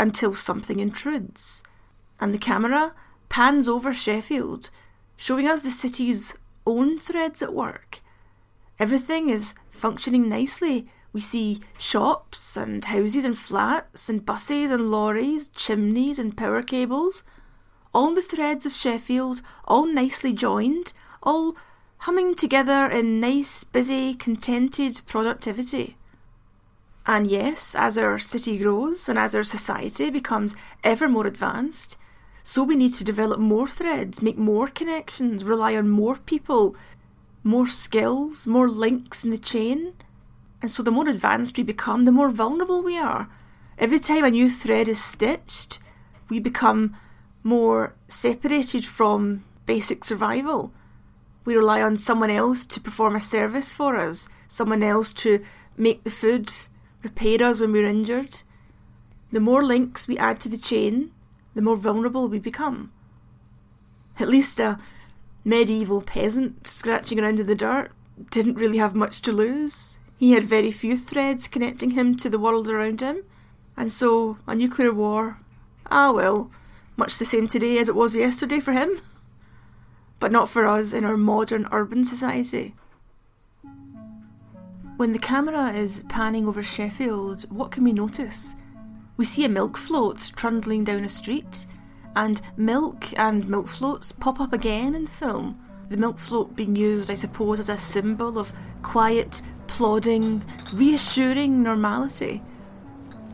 until 0.04 0.34
something 0.34 0.80
intrudes, 0.80 1.62
and 2.20 2.34
the 2.34 2.38
camera 2.38 2.92
pans 3.30 3.66
over 3.66 3.90
Sheffield, 3.90 4.68
showing 5.16 5.48
us 5.48 5.62
the 5.62 5.70
city's 5.70 6.36
own 6.66 6.98
threads 6.98 7.40
at 7.40 7.54
work. 7.54 8.00
Everything 8.78 9.30
is 9.30 9.54
functioning 9.70 10.28
nicely. 10.28 10.86
We 11.14 11.22
see 11.22 11.60
shops 11.78 12.54
and 12.54 12.84
houses 12.84 13.24
and 13.24 13.38
flats 13.38 14.10
and 14.10 14.26
buses 14.26 14.70
and 14.70 14.90
lorries, 14.90 15.48
chimneys 15.48 16.18
and 16.18 16.36
power 16.36 16.60
cables. 16.60 17.24
All 17.94 18.12
the 18.12 18.20
threads 18.20 18.66
of 18.66 18.74
Sheffield, 18.74 19.40
all 19.64 19.86
nicely 19.86 20.34
joined, 20.34 20.92
all 21.22 21.56
humming 22.04 22.34
together 22.34 22.90
in 22.90 23.20
nice, 23.20 23.64
busy, 23.64 24.12
contented 24.12 25.00
productivity. 25.06 25.96
And 27.06 27.26
yes, 27.26 27.74
as 27.74 27.98
our 27.98 28.18
city 28.18 28.58
grows 28.58 29.08
and 29.08 29.18
as 29.18 29.34
our 29.34 29.42
society 29.42 30.08
becomes 30.10 30.56
ever 30.82 31.08
more 31.08 31.26
advanced, 31.26 31.98
so 32.42 32.62
we 32.62 32.76
need 32.76 32.92
to 32.94 33.04
develop 33.04 33.40
more 33.40 33.68
threads, 33.68 34.22
make 34.22 34.38
more 34.38 34.68
connections, 34.68 35.44
rely 35.44 35.76
on 35.76 35.88
more 35.88 36.16
people, 36.16 36.76
more 37.42 37.66
skills, 37.66 38.46
more 38.46 38.70
links 38.70 39.24
in 39.24 39.30
the 39.30 39.38
chain. 39.38 39.94
And 40.62 40.70
so 40.70 40.82
the 40.82 40.90
more 40.90 41.08
advanced 41.08 41.58
we 41.58 41.62
become, 41.62 42.04
the 42.04 42.12
more 42.12 42.30
vulnerable 42.30 42.82
we 42.82 42.98
are. 42.98 43.28
Every 43.78 43.98
time 43.98 44.24
a 44.24 44.30
new 44.30 44.48
thread 44.48 44.88
is 44.88 45.02
stitched, 45.02 45.78
we 46.30 46.38
become 46.38 46.96
more 47.42 47.94
separated 48.08 48.86
from 48.86 49.44
basic 49.66 50.04
survival. 50.04 50.72
We 51.44 51.54
rely 51.54 51.82
on 51.82 51.96
someone 51.96 52.30
else 52.30 52.64
to 52.66 52.80
perform 52.80 53.16
a 53.16 53.20
service 53.20 53.74
for 53.74 53.96
us, 53.96 54.28
someone 54.48 54.82
else 54.82 55.12
to 55.14 55.44
make 55.76 56.04
the 56.04 56.10
food, 56.10 56.50
repair 57.04 57.42
us 57.42 57.60
when 57.60 57.70
we're 57.70 57.86
injured. 57.86 58.42
The 59.30 59.40
more 59.40 59.62
links 59.62 60.08
we 60.08 60.18
add 60.18 60.40
to 60.40 60.48
the 60.48 60.58
chain, 60.58 61.12
the 61.54 61.62
more 61.62 61.76
vulnerable 61.76 62.28
we 62.28 62.38
become. 62.40 62.90
At 64.18 64.28
least 64.28 64.58
a 64.58 64.78
medieval 65.44 66.00
peasant 66.02 66.66
scratching 66.66 67.20
around 67.20 67.38
in 67.38 67.46
the 67.46 67.54
dirt 67.54 67.92
didn't 68.30 68.54
really 68.54 68.78
have 68.78 68.94
much 68.94 69.20
to 69.22 69.32
lose. 69.32 69.98
He 70.18 70.32
had 70.32 70.44
very 70.44 70.70
few 70.70 70.96
threads 70.96 71.48
connecting 71.48 71.90
him 71.90 72.16
to 72.16 72.30
the 72.30 72.38
world 72.38 72.68
around 72.68 73.00
him, 73.00 73.24
and 73.76 73.92
so 73.92 74.38
a 74.46 74.54
nuclear 74.54 74.92
war, 74.92 75.38
ah 75.90 76.12
well, 76.12 76.50
much 76.96 77.18
the 77.18 77.24
same 77.24 77.48
today 77.48 77.78
as 77.78 77.88
it 77.88 77.94
was 77.94 78.16
yesterday 78.16 78.60
for 78.60 78.72
him. 78.72 79.00
But 80.20 80.32
not 80.32 80.48
for 80.48 80.64
us 80.64 80.92
in 80.92 81.04
our 81.04 81.16
modern 81.16 81.68
urban 81.72 82.04
society. 82.04 82.74
When 84.96 85.12
the 85.12 85.18
camera 85.18 85.72
is 85.72 86.04
panning 86.08 86.46
over 86.46 86.62
Sheffield, 86.62 87.50
what 87.50 87.72
can 87.72 87.82
we 87.82 87.92
notice? 87.92 88.54
We 89.16 89.24
see 89.24 89.44
a 89.44 89.48
milk 89.48 89.76
float 89.76 90.30
trundling 90.36 90.84
down 90.84 91.02
a 91.02 91.08
street, 91.08 91.66
and 92.14 92.40
milk 92.56 93.06
and 93.18 93.48
milk 93.48 93.66
floats 93.66 94.12
pop 94.12 94.40
up 94.40 94.52
again 94.52 94.94
in 94.94 95.06
the 95.06 95.10
film. 95.10 95.58
The 95.88 95.96
milk 95.96 96.20
float 96.20 96.54
being 96.54 96.76
used, 96.76 97.10
I 97.10 97.16
suppose, 97.16 97.58
as 97.58 97.68
a 97.68 97.76
symbol 97.76 98.38
of 98.38 98.52
quiet, 98.82 99.42
plodding, 99.66 100.44
reassuring 100.72 101.60
normality. 101.60 102.40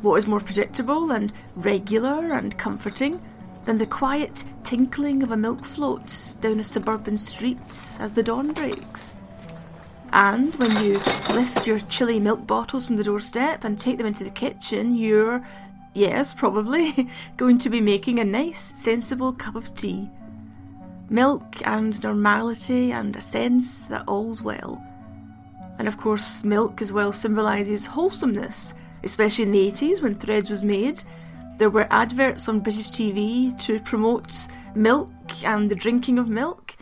What 0.00 0.16
is 0.16 0.26
more 0.26 0.40
predictable 0.40 1.12
and 1.12 1.30
regular 1.56 2.32
and 2.32 2.56
comforting 2.56 3.20
than 3.66 3.76
the 3.76 3.86
quiet 3.86 4.44
tinkling 4.64 5.22
of 5.22 5.30
a 5.30 5.36
milk 5.36 5.66
float 5.66 6.36
down 6.40 6.58
a 6.58 6.64
suburban 6.64 7.18
street 7.18 7.58
as 7.98 8.14
the 8.14 8.22
dawn 8.22 8.52
breaks. 8.54 9.14
And 10.12 10.54
when 10.56 10.72
you 10.82 10.94
lift 11.34 11.66
your 11.66 11.78
chilly 11.78 12.18
milk 12.18 12.46
bottles 12.46 12.86
from 12.86 12.96
the 12.96 13.04
doorstep 13.04 13.64
and 13.64 13.78
take 13.78 13.98
them 13.98 14.06
into 14.06 14.24
the 14.24 14.30
kitchen, 14.30 14.94
you're, 14.94 15.46
yes, 15.94 16.34
probably, 16.34 17.08
going 17.36 17.58
to 17.58 17.70
be 17.70 17.80
making 17.80 18.18
a 18.18 18.24
nice, 18.24 18.78
sensible 18.78 19.32
cup 19.32 19.54
of 19.54 19.72
tea. 19.74 20.10
Milk 21.08 21.56
and 21.64 22.02
normality 22.02 22.92
and 22.92 23.14
a 23.16 23.20
sense 23.20 23.80
that 23.86 24.04
all's 24.08 24.42
well. 24.42 24.84
And 25.78 25.86
of 25.86 25.96
course, 25.96 26.44
milk 26.44 26.82
as 26.82 26.92
well 26.92 27.12
symbolises 27.12 27.86
wholesomeness, 27.86 28.74
especially 29.04 29.44
in 29.44 29.52
the 29.52 29.70
80s 29.70 30.02
when 30.02 30.14
Threads 30.14 30.50
was 30.50 30.62
made. 30.62 31.02
There 31.58 31.70
were 31.70 31.86
adverts 31.90 32.48
on 32.48 32.60
British 32.60 32.90
TV 32.90 33.58
to 33.62 33.80
promote 33.80 34.48
milk 34.74 35.10
and 35.44 35.70
the 35.70 35.74
drinking 35.74 36.18
of 36.18 36.28
milk. 36.28 36.76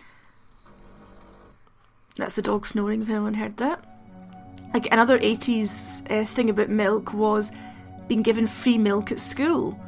That's 2.19 2.35
the 2.35 2.43
dog 2.43 2.67
snoring, 2.67 3.03
if 3.03 3.09
anyone 3.09 3.35
heard 3.35 3.57
that. 3.59 3.83
Like 4.75 4.93
another 4.93 5.21
80s 5.21 6.03
uh, 6.11 6.25
thing 6.25 6.51
about 6.51 6.69
milk 6.69 7.15
was 7.15 7.53
being 8.09 8.23
given 8.23 8.47
free 8.47 8.77
milk 8.77 9.13
at 9.13 9.21
school. 9.21 9.79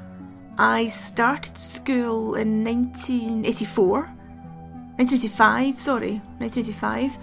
I 0.56 0.86
started 0.86 1.58
school 1.58 2.36
in 2.36 2.64
1984, 2.64 4.02
1985, 4.02 5.80
sorry, 5.80 6.22
1985, 6.38 7.18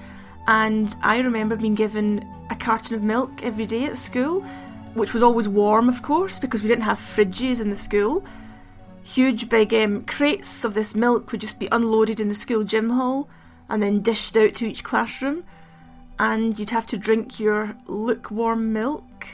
and 0.47 0.93
I 1.01 1.19
remember 1.19 1.55
being 1.55 1.75
given 1.75 2.27
a 2.49 2.55
carton 2.55 2.95
of 2.95 3.01
milk 3.01 3.43
every 3.43 3.65
day 3.65 3.85
at 3.85 3.95
school, 3.95 4.41
which 4.93 5.13
was 5.13 5.23
always 5.23 5.47
warm, 5.47 5.87
of 5.87 6.01
course, 6.01 6.37
because 6.37 6.61
we 6.61 6.67
didn't 6.67 6.83
have 6.83 6.97
fridges 6.97 7.61
in 7.61 7.69
the 7.69 7.77
school. 7.77 8.25
Huge 9.03 9.47
big 9.47 9.73
um, 9.73 10.03
crates 10.03 10.65
of 10.65 10.73
this 10.73 10.95
milk 10.95 11.31
would 11.31 11.39
just 11.39 11.59
be 11.59 11.69
unloaded 11.71 12.19
in 12.19 12.27
the 12.27 12.35
school 12.35 12.65
gym 12.65 12.89
hall 12.89 13.29
and 13.69 13.81
then 13.81 14.01
dished 14.01 14.35
out 14.37 14.55
to 14.55 14.67
each 14.67 14.83
classroom, 14.83 15.43
and 16.19 16.57
you'd 16.57 16.71
have 16.71 16.87
to 16.87 16.97
drink 16.97 17.39
your 17.39 17.75
lukewarm 17.85 18.73
milk. 18.73 19.27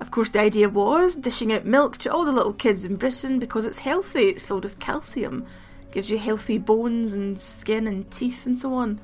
Of 0.00 0.10
course, 0.10 0.28
the 0.30 0.40
idea 0.40 0.68
was 0.68 1.16
dishing 1.16 1.52
out 1.52 1.64
milk 1.64 1.98
to 1.98 2.12
all 2.12 2.24
the 2.24 2.32
little 2.32 2.52
kids 2.52 2.84
in 2.84 2.96
Britain 2.96 3.38
because 3.38 3.64
it's 3.64 3.78
healthy, 3.78 4.28
it's 4.28 4.42
filled 4.42 4.64
with 4.64 4.78
calcium, 4.78 5.44
gives 5.90 6.10
you 6.10 6.18
healthy 6.18 6.58
bones 6.58 7.12
and 7.12 7.40
skin 7.40 7.86
and 7.86 8.10
teeth 8.10 8.46
and 8.46 8.58
so 8.58 8.74
on. 8.74 9.00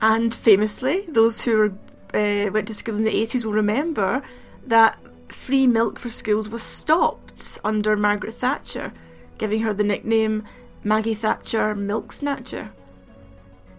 And 0.00 0.34
famously, 0.34 1.04
those 1.08 1.44
who 1.44 1.56
were, 1.58 1.72
uh, 2.14 2.50
went 2.52 2.68
to 2.68 2.74
school 2.74 2.96
in 2.96 3.04
the 3.04 3.10
80s 3.10 3.44
will 3.44 3.52
remember 3.52 4.22
that 4.66 4.98
free 5.28 5.66
milk 5.66 5.98
for 5.98 6.10
schools 6.10 6.48
was 6.48 6.62
stopped 6.62 7.58
under 7.64 7.96
Margaret 7.96 8.34
Thatcher, 8.34 8.92
giving 9.38 9.60
her 9.62 9.74
the 9.74 9.84
nickname 9.84 10.44
Maggie 10.84 11.14
Thatcher 11.14 11.74
Milk 11.74 12.12
Snatcher. 12.12 12.70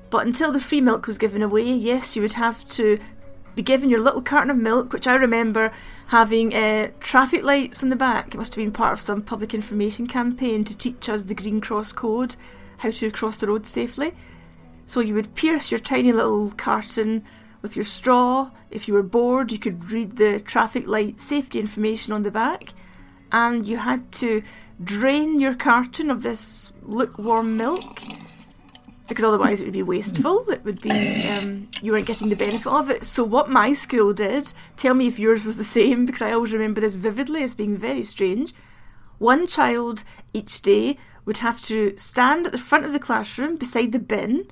But 0.10 0.26
until 0.26 0.52
the 0.52 0.60
free 0.60 0.82
milk 0.82 1.08
was 1.08 1.18
given 1.18 1.42
away, 1.42 1.64
yes, 1.64 2.16
you 2.16 2.22
would 2.22 2.34
have 2.34 2.66
to 2.68 3.00
be 3.56 3.62
given 3.62 3.90
your 3.90 4.00
little 4.00 4.22
carton 4.22 4.50
of 4.50 4.58
milk, 4.58 4.94
which 4.94 5.08
I 5.08 5.16
remember 5.16 5.72
having 6.08 6.54
uh, 6.54 6.90
traffic 7.00 7.44
lights 7.44 7.84
on 7.84 7.90
the 7.90 7.96
back. 7.96 8.34
It 8.34 8.38
must 8.38 8.56
have 8.56 8.64
been 8.64 8.72
part 8.72 8.94
of 8.94 9.02
some 9.02 9.22
public 9.22 9.54
information 9.54 10.08
campaign 10.08 10.64
to 10.64 10.78
teach 10.78 11.10
us 11.10 11.24
the 11.24 11.36
Green 11.36 11.62
Cross 11.62 11.94
code, 11.94 12.36
how 12.78 12.92
to 12.92 13.12
cross 13.12 13.40
the 13.40 13.48
road 13.48 13.66
safely. 13.66 14.14
So 14.86 15.00
you 15.00 15.14
would 15.14 15.36
pierce 15.36 15.72
your 15.72 15.80
tiny 15.80 16.12
little 16.12 16.52
carton 16.52 17.24
with 17.62 17.76
your 17.76 17.86
straw. 17.86 18.50
If 18.72 18.88
you 18.88 18.94
were 18.94 19.04
bored, 19.04 19.52
you 19.52 19.60
could 19.60 19.92
read 19.92 20.16
the 20.16 20.40
traffic 20.40 20.88
light 20.88 21.20
safety 21.20 21.60
information 21.60 22.14
on 22.14 22.24
the 22.24 22.32
back, 22.32 22.74
and 23.32 23.68
you 23.68 23.78
had 23.78 24.12
to 24.14 24.42
drain 24.84 25.40
your 25.40 25.54
carton 25.54 26.10
of 26.10 26.24
this 26.24 26.72
lukewarm 26.82 27.58
milk 27.58 28.00
because 29.10 29.26
otherwise 29.26 29.60
it 29.60 29.66
would 29.66 29.74
be 29.74 29.84
wasteful. 29.84 30.50
It 30.50 30.64
would 30.64 30.82
be 30.82 31.28
um, 31.28 31.68
you 31.82 31.92
weren't 31.92 32.08
getting 32.08 32.30
the 32.30 32.36
benefit 32.36 32.68
of 32.68 32.90
it. 32.90 33.04
So 33.04 33.24
what 33.24 33.50
my 33.50 33.74
school 33.74 34.14
did, 34.14 34.54
tell 34.78 34.94
me 34.94 35.08
if 35.08 35.20
yours 35.20 35.44
was 35.44 35.58
the 35.58 35.64
same, 35.64 36.06
because 36.06 36.22
I 36.22 36.32
always 36.32 36.54
remember 36.54 36.80
this 36.80 36.96
vividly 36.96 37.44
as 37.44 37.56
being 37.56 37.76
very 37.76 38.04
strange. 38.04 38.54
One 39.18 39.48
child 39.48 40.06
each 40.32 40.62
day 40.62 40.98
would 41.26 41.38
have 41.40 41.62
to 41.64 41.98
stand 41.98 42.46
at 42.46 42.54
the 42.54 42.58
front 42.58 42.86
of 42.86 42.94
the 42.94 43.00
classroom 43.00 43.58
beside 43.58 43.92
the 43.92 44.00
bin, 44.00 44.48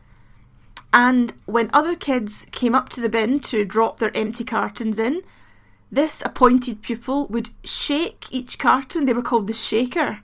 and 0.93 1.33
when 1.45 1.69
other 1.73 1.95
kids 1.95 2.45
came 2.51 2.73
up 2.73 2.89
to 2.89 3.01
the 3.01 3.09
bin 3.09 3.39
to 3.41 3.65
drop 3.65 3.99
their 3.99 4.15
empty 4.15 4.43
cartons 4.43 4.97
in, 4.97 5.21
this 5.91 6.21
appointed 6.25 6.81
pupil 6.81 7.27
would 7.27 7.49
shake 7.63 8.27
each 8.31 8.57
carton. 8.57 9.05
They 9.05 9.13
were 9.13 9.21
called 9.21 9.47
the 9.47 9.53
shaker. 9.53 10.19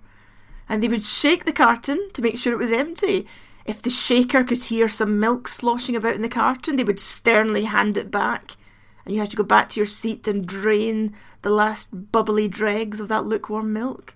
And 0.67 0.81
they 0.81 0.87
would 0.87 1.05
shake 1.05 1.45
the 1.45 1.53
carton 1.53 2.09
to 2.13 2.21
make 2.21 2.37
sure 2.37 2.53
it 2.53 2.59
was 2.59 2.71
empty. 2.71 3.27
If 3.65 3.81
the 3.81 3.89
shaker 3.89 4.43
could 4.43 4.65
hear 4.65 4.87
some 4.87 5.19
milk 5.19 5.47
sloshing 5.47 5.95
about 5.95 6.15
in 6.15 6.21
the 6.21 6.29
carton, 6.29 6.75
they 6.75 6.83
would 6.83 6.99
sternly 6.99 7.63
hand 7.63 7.97
it 7.97 8.11
back, 8.11 8.57
and 9.05 9.13
you 9.13 9.21
had 9.21 9.31
to 9.31 9.37
go 9.37 9.43
back 9.43 9.69
to 9.69 9.79
your 9.79 9.85
seat 9.85 10.27
and 10.27 10.45
drain 10.45 11.15
the 11.43 11.49
last 11.49 12.11
bubbly 12.11 12.47
dregs 12.47 12.99
of 12.99 13.07
that 13.07 13.25
lukewarm 13.25 13.71
milk. 13.71 14.15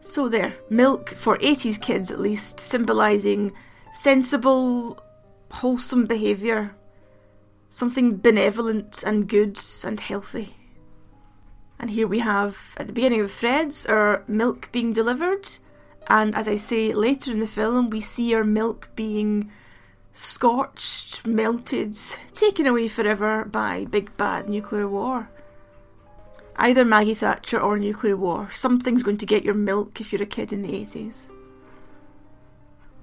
So, 0.00 0.28
there, 0.28 0.54
milk 0.70 1.10
for 1.10 1.36
80s 1.38 1.80
kids 1.80 2.12
at 2.12 2.20
least, 2.20 2.60
symbolising 2.60 3.52
sensible, 3.92 5.02
wholesome 5.50 6.04
behaviour, 6.06 6.76
something 7.70 8.18
benevolent 8.18 9.02
and 9.04 9.28
good 9.28 9.60
and 9.82 9.98
healthy. 9.98 10.54
And 11.78 11.90
here 11.90 12.06
we 12.06 12.20
have, 12.20 12.74
at 12.78 12.86
the 12.86 12.92
beginning 12.92 13.20
of 13.20 13.30
Threads, 13.30 13.86
our 13.86 14.24
milk 14.26 14.70
being 14.72 14.92
delivered. 14.92 15.58
And 16.08 16.34
as 16.34 16.48
I 16.48 16.56
say 16.56 16.92
later 16.94 17.32
in 17.32 17.40
the 17.40 17.46
film, 17.46 17.90
we 17.90 18.00
see 18.00 18.34
our 18.34 18.44
milk 18.44 18.90
being 18.96 19.50
scorched, 20.12 21.26
melted, 21.26 21.96
taken 22.32 22.66
away 22.66 22.88
forever 22.88 23.44
by 23.44 23.84
big 23.84 24.16
bad 24.16 24.48
nuclear 24.48 24.88
war. 24.88 25.28
Either 26.56 26.84
Maggie 26.84 27.14
Thatcher 27.14 27.60
or 27.60 27.78
nuclear 27.78 28.16
war. 28.16 28.48
Something's 28.50 29.02
going 29.02 29.18
to 29.18 29.26
get 29.26 29.44
your 29.44 29.54
milk 29.54 30.00
if 30.00 30.12
you're 30.12 30.22
a 30.22 30.26
kid 30.26 30.52
in 30.52 30.62
the 30.62 30.72
80s. 30.72 31.26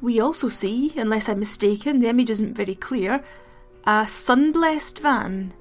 We 0.02 0.20
also 0.20 0.50
see, 0.50 0.92
unless 0.98 1.30
I'm 1.30 1.40
mistaken, 1.40 2.00
the 2.00 2.10
image 2.10 2.32
isn't 2.32 2.56
very 2.56 2.76
clear, 2.76 3.24
a 3.86 4.08
Sunblest 4.08 5.00
van 5.00 5.54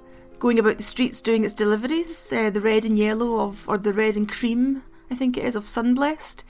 going 0.43 0.59
about 0.59 0.77
the 0.77 0.83
streets 0.83 1.21
doing 1.21 1.45
its 1.45 1.55
deliveries, 1.55 2.33
uh, 2.33 2.51
the 2.51 2.61
red 2.61 2.85
and 2.85 2.99
yellow 2.99 3.39
of, 3.39 3.65
or 3.69 3.79
the 3.79 3.93
red 3.93 4.17
and 4.17 4.29
cream, 4.29 4.83
I 5.09 5.15
think 5.15 5.37
it 5.37 5.45
is, 5.45 5.55
of 5.55 5.69
Sunblest. 5.69 6.43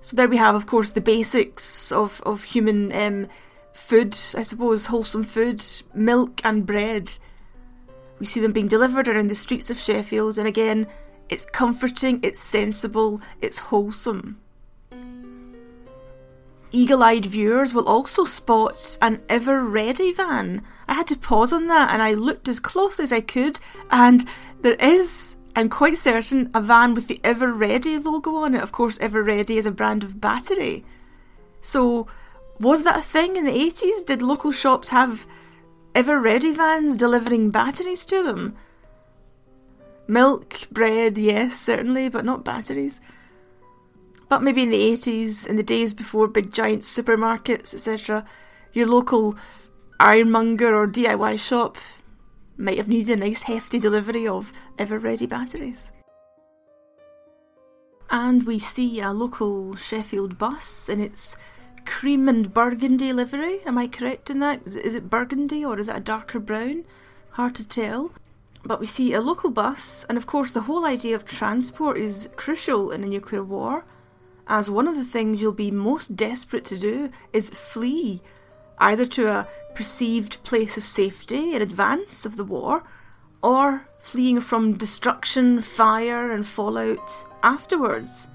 So 0.00 0.14
there 0.14 0.28
we 0.28 0.36
have, 0.36 0.54
of 0.54 0.66
course, 0.66 0.92
the 0.92 1.00
basics 1.00 1.90
of, 1.90 2.22
of 2.24 2.44
human 2.44 2.92
um, 2.92 3.26
food, 3.72 4.16
I 4.36 4.42
suppose, 4.42 4.86
wholesome 4.86 5.24
food, 5.24 5.64
milk 5.92 6.40
and 6.44 6.64
bread. 6.64 7.18
We 8.20 8.26
see 8.26 8.38
them 8.38 8.52
being 8.52 8.68
delivered 8.68 9.08
around 9.08 9.30
the 9.30 9.34
streets 9.34 9.68
of 9.68 9.80
Sheffield, 9.80 10.38
and 10.38 10.46
again, 10.46 10.86
it's 11.28 11.44
comforting, 11.44 12.20
it's 12.22 12.38
sensible, 12.38 13.20
it's 13.40 13.58
wholesome. 13.58 14.38
Eagle 16.74 17.02
eyed 17.02 17.26
viewers 17.26 17.74
will 17.74 17.86
also 17.86 18.24
spot 18.24 18.96
an 19.02 19.20
Ever 19.28 19.62
Ready 19.62 20.10
van. 20.10 20.62
I 20.88 20.94
had 20.94 21.06
to 21.08 21.16
pause 21.16 21.52
on 21.52 21.66
that 21.66 21.92
and 21.92 22.02
I 22.02 22.14
looked 22.14 22.48
as 22.48 22.60
close 22.60 22.98
as 22.98 23.12
I 23.12 23.20
could, 23.20 23.60
and 23.90 24.24
there 24.62 24.74
is, 24.74 25.36
I'm 25.54 25.68
quite 25.68 25.98
certain, 25.98 26.50
a 26.54 26.62
van 26.62 26.94
with 26.94 27.08
the 27.08 27.20
Ever 27.22 27.52
Ready 27.52 27.98
logo 27.98 28.36
on 28.36 28.54
it. 28.54 28.62
Of 28.62 28.72
course, 28.72 28.98
Ever 29.00 29.22
Ready 29.22 29.58
is 29.58 29.66
a 29.66 29.70
brand 29.70 30.02
of 30.02 30.18
battery. 30.18 30.82
So, 31.60 32.06
was 32.58 32.84
that 32.84 33.00
a 33.00 33.02
thing 33.02 33.36
in 33.36 33.44
the 33.44 33.52
80s? 33.52 34.06
Did 34.06 34.22
local 34.22 34.50
shops 34.50 34.88
have 34.88 35.26
Ever 35.94 36.18
Ready 36.18 36.52
vans 36.52 36.96
delivering 36.96 37.50
batteries 37.50 38.06
to 38.06 38.22
them? 38.22 38.56
Milk, 40.06 40.68
bread, 40.70 41.18
yes, 41.18 41.54
certainly, 41.54 42.08
but 42.08 42.24
not 42.24 42.44
batteries. 42.44 43.00
But 44.32 44.42
maybe 44.42 44.62
in 44.62 44.70
the 44.70 44.80
80s, 44.80 45.46
in 45.46 45.56
the 45.56 45.62
days 45.62 45.92
before 45.92 46.26
big 46.26 46.54
giant 46.54 46.84
supermarkets, 46.84 47.74
etc., 47.74 48.24
your 48.72 48.86
local 48.86 49.36
ironmonger 50.00 50.74
or 50.74 50.88
DIY 50.88 51.38
shop 51.38 51.76
might 52.56 52.78
have 52.78 52.88
needed 52.88 53.12
a 53.12 53.20
nice 53.20 53.42
hefty 53.42 53.78
delivery 53.78 54.26
of 54.26 54.50
ever 54.78 54.98
ready 54.98 55.26
batteries. 55.26 55.92
And 58.08 58.46
we 58.46 58.58
see 58.58 59.00
a 59.00 59.12
local 59.12 59.76
Sheffield 59.76 60.38
bus 60.38 60.88
in 60.88 60.98
its 60.98 61.36
cream 61.84 62.26
and 62.26 62.54
burgundy 62.54 63.12
livery. 63.12 63.60
Am 63.66 63.76
I 63.76 63.86
correct 63.86 64.30
in 64.30 64.38
that? 64.38 64.62
Is 64.64 64.76
it, 64.76 64.86
is 64.86 64.94
it 64.94 65.10
burgundy 65.10 65.62
or 65.62 65.78
is 65.78 65.90
it 65.90 65.96
a 65.96 66.00
darker 66.00 66.40
brown? 66.40 66.86
Hard 67.32 67.54
to 67.56 67.68
tell. 67.68 68.12
But 68.64 68.80
we 68.80 68.86
see 68.86 69.12
a 69.12 69.20
local 69.20 69.50
bus, 69.50 70.06
and 70.08 70.16
of 70.16 70.26
course, 70.26 70.52
the 70.52 70.62
whole 70.62 70.86
idea 70.86 71.16
of 71.16 71.26
transport 71.26 71.98
is 71.98 72.30
crucial 72.36 72.90
in 72.92 73.04
a 73.04 73.08
nuclear 73.08 73.44
war 73.44 73.84
as 74.52 74.68
one 74.68 74.86
of 74.86 74.96
the 74.96 75.04
things 75.04 75.40
you'll 75.40 75.50
be 75.50 75.70
most 75.70 76.14
desperate 76.14 76.66
to 76.66 76.76
do 76.78 77.08
is 77.32 77.48
flee, 77.48 78.20
either 78.76 79.06
to 79.06 79.26
a 79.26 79.48
perceived 79.74 80.44
place 80.44 80.76
of 80.76 80.84
safety 80.84 81.54
in 81.54 81.62
advance 81.62 82.26
of 82.26 82.36
the 82.36 82.44
war, 82.44 82.84
or 83.42 83.88
fleeing 83.98 84.40
from 84.40 84.76
destruction, 84.76 85.62
fire, 85.62 86.30
and 86.30 86.46
fallout 86.46 87.26
afterwards. 87.42 88.28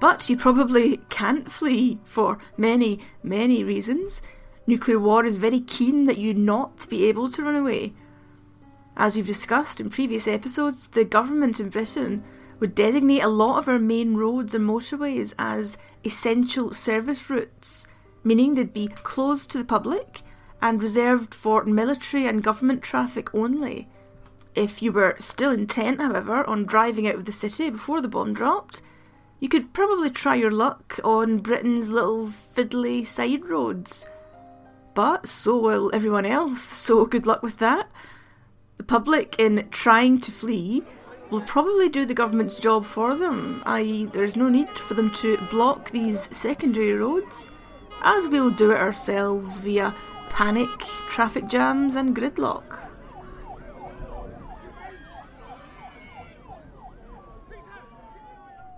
But 0.00 0.30
you 0.30 0.36
probably 0.36 1.00
can't 1.08 1.50
flee 1.50 1.98
for 2.04 2.38
many, 2.56 3.00
many 3.20 3.64
reasons. 3.64 4.22
Nuclear 4.64 5.00
war 5.00 5.24
is 5.24 5.38
very 5.38 5.58
keen 5.58 6.06
that 6.06 6.18
you 6.18 6.34
not 6.34 6.88
be 6.88 7.06
able 7.06 7.32
to 7.32 7.42
run 7.42 7.56
away. 7.56 7.94
As 8.96 9.16
we've 9.16 9.26
discussed 9.26 9.80
in 9.80 9.90
previous 9.90 10.28
episodes, 10.28 10.86
the 10.86 11.04
government 11.04 11.58
in 11.58 11.68
Britain 11.68 12.22
would 12.60 12.74
designate 12.74 13.22
a 13.22 13.28
lot 13.28 13.58
of 13.58 13.68
our 13.68 13.78
main 13.78 14.14
roads 14.16 14.54
and 14.54 14.68
motorways 14.68 15.34
as 15.38 15.78
essential 16.04 16.72
service 16.72 17.28
routes, 17.30 17.86
meaning 18.22 18.54
they'd 18.54 18.72
be 18.72 18.88
closed 18.88 19.50
to 19.50 19.58
the 19.58 19.64
public 19.64 20.22
and 20.62 20.82
reserved 20.82 21.34
for 21.34 21.64
military 21.64 22.26
and 22.26 22.42
government 22.42 22.82
traffic 22.82 23.34
only. 23.34 23.88
If 24.54 24.82
you 24.82 24.92
were 24.92 25.16
still 25.18 25.52
intent, 25.52 26.00
however, 26.00 26.46
on 26.46 26.66
driving 26.66 27.08
out 27.08 27.14
of 27.14 27.24
the 27.24 27.32
city 27.32 27.70
before 27.70 28.00
the 28.00 28.08
bomb 28.08 28.34
dropped, 28.34 28.82
you 29.38 29.48
could 29.48 29.72
probably 29.72 30.10
try 30.10 30.34
your 30.34 30.50
luck 30.50 31.00
on 31.02 31.38
Britain's 31.38 31.88
little 31.88 32.26
fiddly 32.26 33.06
side 33.06 33.46
roads. 33.46 34.06
But 34.94 35.26
so 35.26 35.56
will 35.56 35.90
everyone 35.94 36.26
else, 36.26 36.62
so 36.62 37.06
good 37.06 37.26
luck 37.26 37.42
with 37.42 37.58
that. 37.58 37.88
The 38.76 38.82
public, 38.82 39.36
in 39.38 39.68
trying 39.70 40.20
to 40.20 40.30
flee, 40.30 40.84
will 41.30 41.40
probably 41.42 41.88
do 41.88 42.04
the 42.04 42.14
government's 42.14 42.58
job 42.58 42.84
for 42.84 43.14
them, 43.14 43.62
i.e., 43.66 44.06
there's 44.06 44.36
no 44.36 44.48
need 44.48 44.68
for 44.70 44.94
them 44.94 45.10
to 45.12 45.36
block 45.50 45.90
these 45.90 46.34
secondary 46.36 46.92
roads, 46.92 47.50
as 48.02 48.26
we'll 48.26 48.50
do 48.50 48.72
it 48.72 48.78
ourselves 48.78 49.60
via 49.60 49.94
panic, 50.28 50.80
traffic 51.08 51.46
jams, 51.46 51.94
and 51.94 52.16
gridlock. 52.16 52.78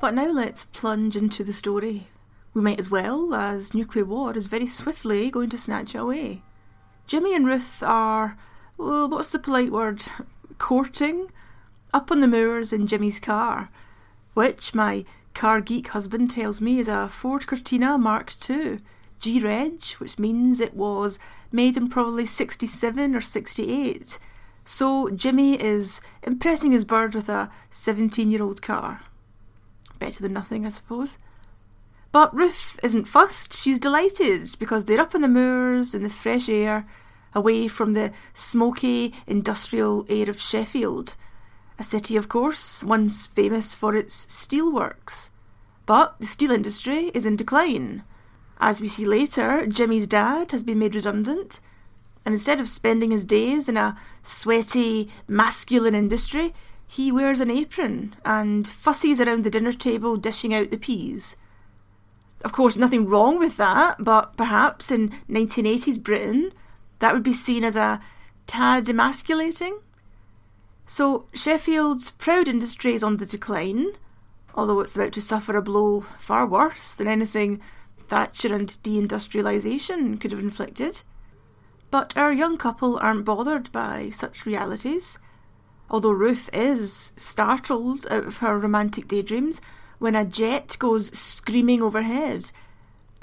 But 0.00 0.14
now 0.14 0.30
let's 0.30 0.64
plunge 0.64 1.16
into 1.16 1.44
the 1.44 1.52
story. 1.52 2.09
We 2.54 2.61
might 2.61 2.80
as 2.80 2.90
well, 2.90 3.35
as 3.35 3.73
nuclear 3.73 4.04
war 4.04 4.37
is 4.37 4.49
very 4.49 4.66
swiftly 4.66 5.30
going 5.30 5.49
to 5.50 5.59
snatch 5.59 5.94
away. 5.94 6.42
Jimmy 7.06 7.35
and 7.35 7.47
Ruth 7.47 7.82
are, 7.82 8.37
well, 8.76 9.09
what's 9.09 9.30
the 9.30 9.38
polite 9.38 9.71
word? 9.71 10.02
Courting? 10.59 11.30
Up 11.94 12.11
on 12.11 12.20
the 12.20 12.28
moors 12.28 12.72
in 12.72 12.87
Jimmy's 12.87 13.20
car, 13.20 13.68
which 14.32 14.75
my 14.75 15.04
car 15.34 15.61
geek 15.61 15.88
husband 15.88 16.30
tells 16.30 16.61
me 16.61 16.78
is 16.78 16.88
a 16.88 17.08
Ford 17.08 17.46
Cortina 17.46 17.99
Mark 17.99 18.32
II, 18.49 18.78
G 19.18 19.40
Reg, 19.40 19.82
which 19.99 20.18
means 20.18 20.58
it 20.58 20.75
was 20.75 21.18
made 21.50 21.76
in 21.76 21.88
probably 21.88 22.25
67 22.25 23.14
or 23.14 23.20
68. 23.20 24.18
So 24.64 25.11
Jimmy 25.11 25.61
is 25.62 26.00
impressing 26.22 26.72
his 26.72 26.84
bird 26.84 27.14
with 27.14 27.28
a 27.28 27.50
17 27.70 28.30
year 28.30 28.42
old 28.42 28.62
car. 28.62 29.02
Better 29.99 30.22
than 30.22 30.32
nothing, 30.32 30.64
I 30.64 30.70
suppose. 30.70 31.18
But 32.11 32.34
Ruth 32.34 32.80
isn't 32.82 33.06
fussed, 33.06 33.54
she's 33.54 33.78
delighted 33.78 34.49
because 34.58 34.87
they're 34.87 35.00
up 35.00 35.14
in 35.14 35.20
the 35.20 35.28
moors 35.28 35.94
in 35.94 36.02
the 36.02 36.11
fresh 36.11 36.49
air, 36.49 36.87
away 37.34 37.68
from 37.68 37.92
the 37.92 38.12
smoky 38.34 39.14
industrial 39.26 40.06
air 40.08 40.28
of 40.28 40.40
Sheffield. 40.40 41.16
A 41.78 41.84
city, 41.84 42.16
of 42.16 42.28
course, 42.28 42.84
once 42.84 43.26
famous 43.26 43.74
for 43.74 43.96
its 43.96 44.26
steelworks. 44.26 45.30
But 45.86 46.18
the 46.20 46.26
steel 46.26 46.50
industry 46.50 47.10
is 47.14 47.26
in 47.26 47.36
decline. 47.36 48.04
As 48.60 48.80
we 48.80 48.86
see 48.86 49.04
later, 49.04 49.66
Jimmy's 49.66 50.06
dad 50.06 50.52
has 50.52 50.62
been 50.62 50.78
made 50.78 50.94
redundant, 50.94 51.60
and 52.24 52.32
instead 52.32 52.60
of 52.60 52.68
spending 52.68 53.10
his 53.10 53.24
days 53.24 53.68
in 53.68 53.76
a 53.76 53.98
sweaty, 54.22 55.10
masculine 55.26 55.94
industry, 55.94 56.54
he 56.86 57.10
wears 57.10 57.40
an 57.40 57.50
apron 57.50 58.14
and 58.24 58.68
fusses 58.68 59.20
around 59.20 59.42
the 59.42 59.50
dinner 59.50 59.72
table 59.72 60.16
dishing 60.16 60.54
out 60.54 60.70
the 60.70 60.76
peas. 60.76 61.36
Of 62.44 62.52
course, 62.52 62.76
nothing 62.76 63.06
wrong 63.06 63.38
with 63.38 63.56
that, 63.56 63.96
but 63.98 64.36
perhaps 64.36 64.90
in 64.90 65.10
1980s 65.28 66.02
Britain, 66.02 66.52
that 66.98 67.14
would 67.14 67.22
be 67.22 67.32
seen 67.32 67.64
as 67.64 67.76
a 67.76 68.00
tad 68.46 68.88
emasculating. 68.88 69.78
So, 70.94 71.24
Sheffield's 71.33 72.11
proud 72.11 72.48
industry 72.48 72.92
is 72.92 73.02
on 73.02 73.16
the 73.16 73.24
decline, 73.24 73.92
although 74.55 74.81
it's 74.81 74.94
about 74.94 75.12
to 75.12 75.22
suffer 75.22 75.57
a 75.57 75.62
blow 75.62 76.02
far 76.02 76.46
worse 76.46 76.92
than 76.92 77.09
anything 77.09 77.62
Thatcher 78.09 78.55
and 78.55 78.68
deindustrialisation 78.68 80.20
could 80.20 80.33
have 80.33 80.42
inflicted. 80.42 81.00
But 81.90 82.14
our 82.14 82.31
young 82.31 82.59
couple 82.59 82.98
aren't 82.98 83.24
bothered 83.24 83.72
by 83.72 84.11
such 84.11 84.44
realities, 84.44 85.18
although 85.88 86.11
Ruth 86.11 86.50
is 86.52 87.14
startled 87.16 88.07
out 88.11 88.26
of 88.26 88.37
her 88.37 88.59
romantic 88.59 89.09
daydreams 89.09 89.62
when 89.98 90.14
a 90.14 90.26
jet 90.26 90.76
goes 90.78 91.11
screaming 91.16 91.81
overhead. 91.81 92.52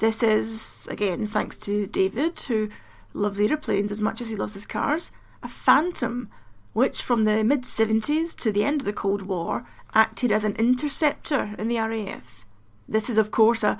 This 0.00 0.24
is, 0.24 0.88
again, 0.90 1.24
thanks 1.24 1.56
to 1.58 1.86
David, 1.86 2.40
who 2.40 2.68
loves 3.14 3.38
aeroplanes 3.38 3.92
as 3.92 4.00
much 4.00 4.20
as 4.20 4.28
he 4.28 4.34
loves 4.34 4.54
his 4.54 4.66
cars, 4.66 5.12
a 5.40 5.46
phantom, 5.46 6.30
which 6.72 7.02
from 7.02 7.24
the 7.24 7.42
mid 7.42 7.62
70s 7.62 8.36
to 8.36 8.52
the 8.52 8.64
end 8.64 8.82
of 8.82 8.84
the 8.84 8.92
Cold 8.92 9.22
War 9.22 9.64
acted 9.94 10.30
as 10.30 10.44
an 10.44 10.54
interceptor 10.56 11.54
in 11.58 11.68
the 11.68 11.78
RAF. 11.78 12.46
This 12.88 13.10
is, 13.10 13.18
of 13.18 13.30
course, 13.30 13.62
a 13.62 13.78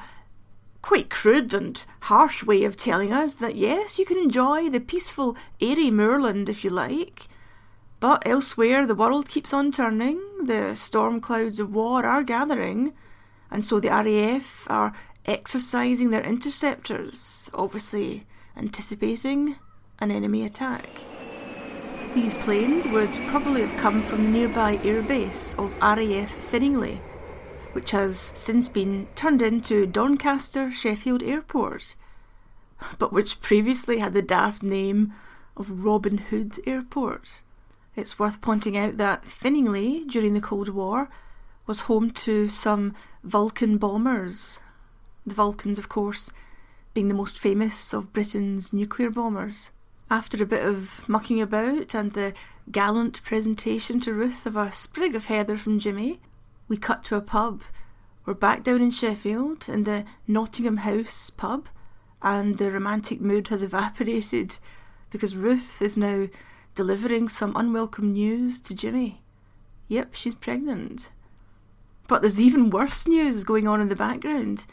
quite 0.83 1.11
crude 1.11 1.53
and 1.53 1.85
harsh 2.01 2.43
way 2.43 2.65
of 2.65 2.77
telling 2.77 3.13
us 3.13 3.35
that 3.35 3.57
yes, 3.57 3.99
you 3.99 4.05
can 4.05 4.19
enjoy 4.19 4.69
the 4.69 4.81
peaceful, 4.81 5.37
airy 5.61 5.91
moorland 5.91 6.49
if 6.49 6.65
you 6.65 6.71
like, 6.71 7.29
but 8.01 8.27
elsewhere 8.27 8.87
the 8.87 8.95
world 8.95 9.29
keeps 9.29 9.53
on 9.53 9.71
turning, 9.71 10.21
the 10.45 10.75
storm 10.75 11.21
clouds 11.21 11.61
of 11.61 11.73
war 11.73 12.07
are 12.07 12.23
gathering, 12.23 12.95
and 13.51 13.65
so 13.65 13.79
the 13.79 13.89
RAF 13.89 14.67
are 14.71 14.95
exercising 15.27 16.11
their 16.11 16.23
interceptors, 16.23 17.51
obviously 17.53 18.27
anticipating 18.57 19.57
an 19.99 20.11
enemy 20.11 20.45
attack. 20.45 20.89
These 22.15 22.35
planes 22.35 22.89
would 22.89 23.13
probably 23.29 23.61
have 23.61 23.81
come 23.81 24.03
from 24.03 24.25
the 24.25 24.31
nearby 24.31 24.79
airbase 24.79 25.59
of 25.59 25.75
RAF 25.81 26.31
Finningley 26.51 27.01
which 27.73 27.93
has 27.93 28.19
since 28.19 28.69
been 28.69 29.07
turned 29.15 29.43
into 29.43 29.87
Doncaster 29.87 30.71
Sheffield 30.71 31.23
Airport, 31.23 31.95
but 32.99 33.13
which 33.13 33.41
previously 33.41 33.99
had 33.99 34.15
the 34.15 34.23
daft 34.23 34.63
name 34.63 35.13
of 35.57 35.85
Robin 35.85 36.19
Hood 36.19 36.59
Airport. 36.67 37.43
It's 37.97 38.19
worth 38.19 38.41
pointing 38.41 38.77
out 38.77 38.97
that 38.97 39.25
Finningley, 39.25 40.05
during 40.09 40.35
the 40.35 40.41
Cold 40.41 40.69
War, 40.71 41.09
was 41.67 41.83
home 41.83 42.11
to 42.11 42.49
some 42.49 42.95
Vulcan 43.23 43.79
bombers. 43.79 44.61
The 45.27 45.35
Vulcans, 45.35 45.79
of 45.79 45.89
course, 45.89 46.33
being 46.95 47.09
the 47.09 47.15
most 47.15 47.39
famous 47.39 47.93
of 47.93 48.13
Britain's 48.13 48.73
nuclear 48.73 49.11
bombers. 49.11 49.71
After 50.13 50.43
a 50.43 50.47
bit 50.47 50.67
of 50.67 51.09
mucking 51.09 51.41
about 51.41 51.95
and 51.95 52.11
the 52.11 52.35
gallant 52.73 53.23
presentation 53.23 54.01
to 54.01 54.13
Ruth 54.13 54.45
of 54.45 54.57
a 54.57 54.73
sprig 54.73 55.15
of 55.15 55.27
heather 55.27 55.57
from 55.57 55.79
Jimmy, 55.79 56.19
we 56.67 56.77
cut 56.77 57.05
to 57.05 57.17
a 57.17 57.21
pub. 57.21 57.63
We're 58.27 58.35
back 58.35 58.65
down 58.65 58.83
in 58.83 58.91
Sheffield 58.91 59.69
in 59.69 59.85
the 59.85 60.05
Nottingham 60.27 60.79
House 60.79 61.31
pub, 61.31 61.69
and 62.23 62.59
the 62.59 62.73
romantic 62.73 63.21
mood 63.21 63.49
has 63.49 63.63
evaporated 63.63 64.57
because 65.11 65.37
Ruth 65.37 65.81
is 65.81 65.97
now 65.97 66.27
delivering 66.75 67.29
some 67.29 67.55
unwelcome 67.55 68.13
news 68.13 68.59
to 68.63 68.75
Jimmy. 68.75 69.23
Yep, 69.87 70.15
she's 70.15 70.35
pregnant. 70.35 71.11
But 72.09 72.21
there's 72.21 72.41
even 72.41 72.71
worse 72.71 73.07
news 73.07 73.45
going 73.45 73.69
on 73.69 73.81
in 73.81 73.87
the 73.87 73.95
background. 73.95 74.67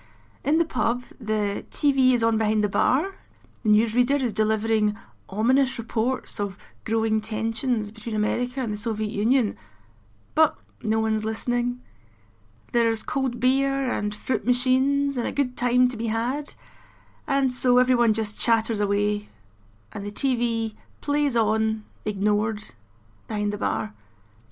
In 0.44 0.58
the 0.58 0.66
pub, 0.66 1.04
the 1.20 1.64
TV 1.70 2.14
is 2.14 2.24
on 2.24 2.40
behind 2.40 2.64
the 2.64 2.70
bar. 2.70 3.14
The 3.64 3.70
newsreader 3.70 4.20
is 4.20 4.34
delivering 4.34 4.98
ominous 5.30 5.78
reports 5.78 6.40
of 6.40 6.58
growing 6.84 7.22
tensions 7.22 7.92
between 7.92 8.16
America 8.16 8.62
and 8.62 8.72
the 8.72 8.78
Soviet 8.78 9.12
Union. 9.12 9.58
But 10.36 10.56
no 10.82 11.00
one's 11.00 11.26
listening. 11.26 11.80
There's 12.72 13.04
cold 13.04 13.40
beer 13.40 13.92
and 13.92 14.14
fruit 14.14 14.46
machines 14.46 15.18
and 15.18 15.28
a 15.28 15.32
good 15.32 15.56
time 15.56 15.88
to 15.90 15.98
be 15.98 16.08
had, 16.08 16.54
and 17.28 17.52
so 17.52 17.78
everyone 17.78 18.14
just 18.14 18.40
chatters 18.40 18.80
away, 18.80 19.30
and 19.94 20.06
the 20.06 20.12
TV 20.12 20.76
plays 21.02 21.36
on, 21.36 21.86
ignored, 22.06 22.64
behind 23.28 23.54
the 23.54 23.58
bar. 23.58 23.94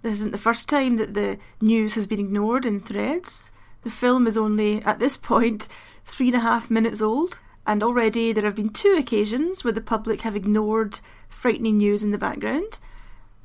This 0.02 0.14
isn't 0.14 0.32
the 0.32 0.38
first 0.38 0.70
time 0.70 0.98
that 0.98 1.14
the 1.14 1.40
news 1.62 1.96
has 1.96 2.08
been 2.08 2.20
ignored 2.20 2.66
in 2.66 2.80
threads. 2.80 3.52
The 3.84 3.90
film 3.90 4.28
is 4.28 4.38
only, 4.38 4.82
at 4.84 5.00
this 5.00 5.18
point, 5.18 5.68
three 6.06 6.28
and 6.28 6.38
a 6.38 6.40
half 6.40 6.70
minutes 6.70 7.02
old, 7.02 7.40
and 7.68 7.82
already 7.82 8.32
there 8.32 8.46
have 8.46 8.56
been 8.56 8.70
two 8.70 8.96
occasions 8.98 9.64
where 9.64 9.74
the 9.74 9.82
public 9.82 10.22
have 10.22 10.36
ignored 10.36 11.00
frightening 11.28 11.78
news 11.78 12.04
in 12.04 12.12
the 12.12 12.18
background. 12.18 12.80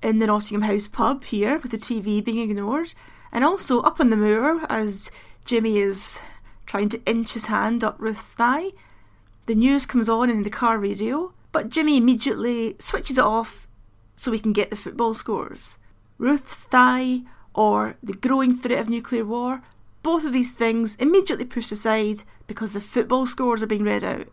In 0.02 0.18
the 0.18 0.26
Nottingham 0.26 0.62
House 0.62 0.86
pub 0.86 1.24
here, 1.24 1.58
with 1.58 1.70
the 1.70 1.76
TV 1.76 2.24
being 2.24 2.38
ignored, 2.38 2.94
and 3.32 3.44
also 3.44 3.80
up 3.80 4.00
on 4.00 4.10
the 4.10 4.16
moor, 4.16 4.64
as 4.68 5.10
Jimmy 5.44 5.78
is 5.78 6.20
trying 6.66 6.88
to 6.90 7.04
inch 7.04 7.34
his 7.34 7.46
hand 7.46 7.82
up 7.84 7.96
Ruth's 7.98 8.30
thigh, 8.30 8.70
the 9.46 9.54
news 9.54 9.86
comes 9.86 10.08
on 10.08 10.30
in 10.30 10.42
the 10.42 10.50
car 10.50 10.78
radio, 10.78 11.32
but 11.52 11.68
Jimmy 11.68 11.96
immediately 11.96 12.76
switches 12.78 13.18
it 13.18 13.24
off, 13.24 13.66
so 14.14 14.30
we 14.30 14.38
can 14.38 14.52
get 14.52 14.70
the 14.70 14.76
football 14.76 15.14
scores. 15.14 15.78
Ruth's 16.18 16.64
thigh 16.64 17.22
or 17.54 17.96
the 18.02 18.12
growing 18.12 18.54
threat 18.54 18.78
of 18.78 18.88
nuclear 18.88 19.24
war, 19.24 19.62
both 20.02 20.24
of 20.24 20.32
these 20.32 20.52
things 20.52 20.96
immediately 20.96 21.44
pushed 21.44 21.72
aside 21.72 22.22
because 22.46 22.72
the 22.72 22.80
football 22.80 23.26
scores 23.26 23.62
are 23.62 23.66
being 23.66 23.84
read 23.84 24.04
out. 24.04 24.28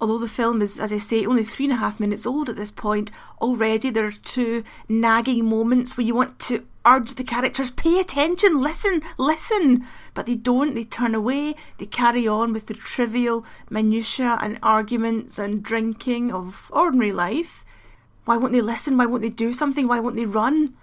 Although 0.00 0.18
the 0.18 0.28
film 0.28 0.62
is, 0.62 0.78
as 0.78 0.92
I 0.92 0.98
say, 0.98 1.26
only 1.26 1.42
three 1.42 1.64
and 1.66 1.72
a 1.72 1.76
half 1.76 1.98
minutes 1.98 2.24
old 2.24 2.48
at 2.48 2.54
this 2.54 2.70
point, 2.70 3.10
already 3.40 3.90
there 3.90 4.06
are 4.06 4.12
two 4.12 4.62
nagging 4.88 5.44
moments 5.44 5.96
where 5.96 6.06
you 6.06 6.14
want 6.14 6.38
to 6.40 6.64
urge 6.86 7.14
the 7.14 7.24
characters, 7.24 7.72
pay 7.72 7.98
attention, 7.98 8.60
listen, 8.60 9.02
listen. 9.18 9.84
But 10.14 10.26
they 10.26 10.36
don't, 10.36 10.76
they 10.76 10.84
turn 10.84 11.16
away, 11.16 11.56
they 11.78 11.86
carry 11.86 12.28
on 12.28 12.52
with 12.52 12.66
the 12.66 12.74
trivial 12.74 13.44
minutiae 13.70 14.38
and 14.40 14.60
arguments 14.62 15.36
and 15.36 15.64
drinking 15.64 16.32
of 16.32 16.70
ordinary 16.72 17.12
life. 17.12 17.64
Why 18.24 18.36
won't 18.36 18.52
they 18.52 18.60
listen? 18.60 18.96
Why 18.98 19.06
won't 19.06 19.22
they 19.22 19.30
do 19.30 19.52
something? 19.52 19.88
Why 19.88 19.98
won't 19.98 20.16
they 20.16 20.26
run? 20.26 20.74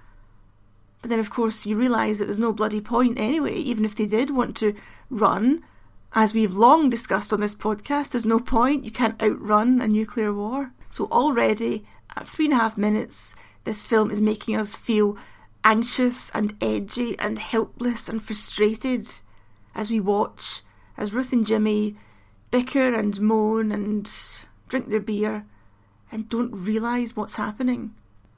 But 1.06 1.10
then, 1.10 1.20
of 1.20 1.30
course, 1.30 1.68
you 1.68 1.76
realise 1.76 2.18
that 2.18 2.26
there's 2.26 2.40
no 2.40 2.52
bloody 2.52 2.82
point 2.82 3.20
anyway, 3.20 3.58
even 3.58 3.86
if 3.86 3.94
they 3.94 4.08
did 4.08 4.32
want 4.32 4.58
to 4.58 4.74
run 5.12 5.64
as 6.14 6.34
we've 6.34 6.56
long 6.56 6.90
discussed 6.90 7.32
on 7.32 7.42
this 7.42 7.54
podcast, 7.54 8.10
there's 8.10 8.26
no 8.26 8.40
point. 8.40 8.84
You 8.84 8.90
can't 8.90 9.22
outrun 9.22 9.82
a 9.82 9.88
nuclear 9.88 10.34
war. 10.34 10.72
So, 10.90 11.06
already 11.12 11.86
at 12.16 12.28
three 12.28 12.46
and 12.46 12.56
a 12.56 12.58
half 12.58 12.76
minutes, 12.76 13.36
this 13.66 13.84
film 13.84 14.10
is 14.10 14.20
making 14.20 14.56
us 14.56 14.76
feel 14.76 15.16
anxious 15.64 16.32
and 16.32 16.56
edgy 16.60 17.16
and 17.20 17.38
helpless 17.38 18.10
and 18.10 18.20
frustrated 18.20 19.08
as 19.76 19.92
we 19.92 20.00
watch 20.00 20.64
as 20.98 21.14
Ruth 21.14 21.32
and 21.32 21.46
Jimmy 21.46 21.98
bicker 22.50 22.96
and 22.96 23.22
moan 23.22 23.72
and 23.72 24.12
drink 24.70 24.90
their 24.90 25.00
beer 25.00 25.46
and 26.12 26.28
don't 26.30 26.52
realise 26.52 27.16
what's 27.16 27.36
happening. 27.36 27.94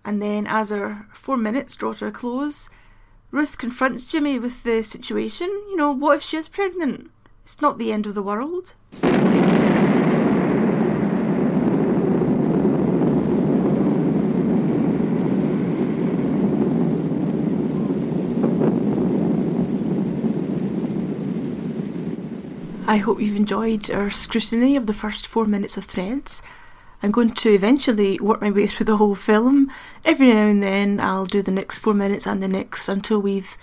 And 0.08 0.22
then, 0.22 0.48
as 0.48 0.72
our 0.72 1.06
four 1.12 1.36
minutes 1.36 1.76
draw 1.76 1.92
to 1.92 2.06
a 2.06 2.12
close, 2.12 2.70
Ruth 3.30 3.58
confronts 3.58 4.06
Jimmy 4.06 4.40
with 4.40 4.64
the 4.64 4.82
situation. 4.82 5.50
You 5.50 5.76
know, 5.76 5.92
what 5.92 6.16
if 6.16 6.24
she 6.24 6.38
is 6.38 6.48
pregnant? 6.48 7.12
It's 7.44 7.62
not 7.62 7.78
the 7.78 7.92
end 7.92 8.08
of 8.08 8.16
the 8.16 8.24
world. 8.24 8.76
I 22.88 22.96
hope 22.96 23.20
you've 23.20 23.36
enjoyed 23.36 23.92
our 23.92 24.10
scrutiny 24.10 24.78
of 24.78 24.88
the 24.88 24.94
first 24.94 25.28
four 25.28 25.46
minutes 25.46 25.76
of 25.76 25.84
Threads. 25.84 26.42
I'm 27.04 27.12
going 27.12 27.32
to 27.32 27.50
eventually 27.52 28.20
work 28.20 28.42
my 28.42 28.50
way 28.50 28.68
through 28.68 28.86
the 28.88 28.98
whole 28.98 29.16
film. 29.16 29.72
Every 30.04 30.28
now 30.28 30.48
and 30.48 30.64
then 30.64 31.00
I'll 31.00 31.26
do 31.26 31.42
the 31.42 31.52
next 31.52 31.80
four 31.80 31.94
minutes 31.94 32.26
and 32.26 32.42
the 32.42 32.48
next 32.48 32.90
until 32.90 33.22
we've 33.22 33.58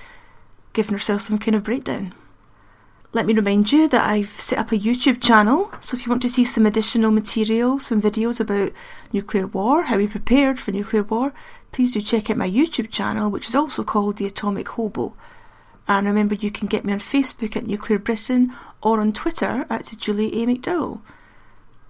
given 0.73 0.95
ourselves 0.95 1.27
some 1.27 1.39
kind 1.39 1.57
of 1.57 1.65
breakdown. 1.65 2.15
Let 3.13 3.27
me 3.27 3.35
remind 3.35 3.71
you 3.71 3.87
that 3.89 4.09
I've 4.09 4.41
set 4.41 4.59
up 4.59 4.73
a 4.73 4.77
YouTube 4.77 5.23
channel, 5.23 5.73
so 5.79 5.97
if 5.97 6.05
you 6.05 6.11
want 6.11 6.23
to 6.23 6.29
see 6.29 6.43
some 6.43 6.67
additional 6.67 7.13
material, 7.13 7.79
some 7.79 8.03
videos 8.03 8.41
about 8.41 8.73
nuclear 9.13 9.47
war, 9.47 9.85
how 9.85 9.99
we 9.99 10.09
prepared 10.09 10.59
for 10.59 10.73
nuclear 10.73 11.05
war, 11.05 11.33
please 11.71 11.93
do 11.95 12.01
check 12.01 12.29
out 12.29 12.37
my 12.37 12.51
YouTube 12.51 12.91
channel, 12.91 13.31
which 13.31 13.49
is 13.49 13.55
also 13.55 13.85
called 13.85 14.17
The 14.17 14.27
Atomic 14.27 14.69
Hobo. 14.71 15.15
And 15.87 16.07
remember, 16.07 16.35
you 16.35 16.51
can 16.51 16.67
get 16.67 16.85
me 16.85 16.93
on 16.93 16.99
Facebook 16.99 17.55
at 17.57 17.67
Nuclear 17.67 18.01
Britain 18.01 18.53
or 18.83 19.01
on 19.01 19.13
Twitter 19.13 19.65
at 19.71 19.93
Julie 19.99 20.43
A. 20.43 20.47
McDowall. 20.47 21.01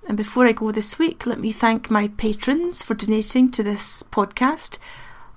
And 0.07 0.17
before 0.17 0.47
I 0.47 0.53
go 0.53 0.71
this 0.71 0.99
week, 0.99 1.25
let 1.25 1.41
me 1.41 1.51
thank 1.51 1.91
my 1.91 2.09
patrons 2.09 2.83
for 2.83 2.95
donating 2.95 3.51
to 3.53 3.63
this 3.63 4.03
podcast. 4.03 4.79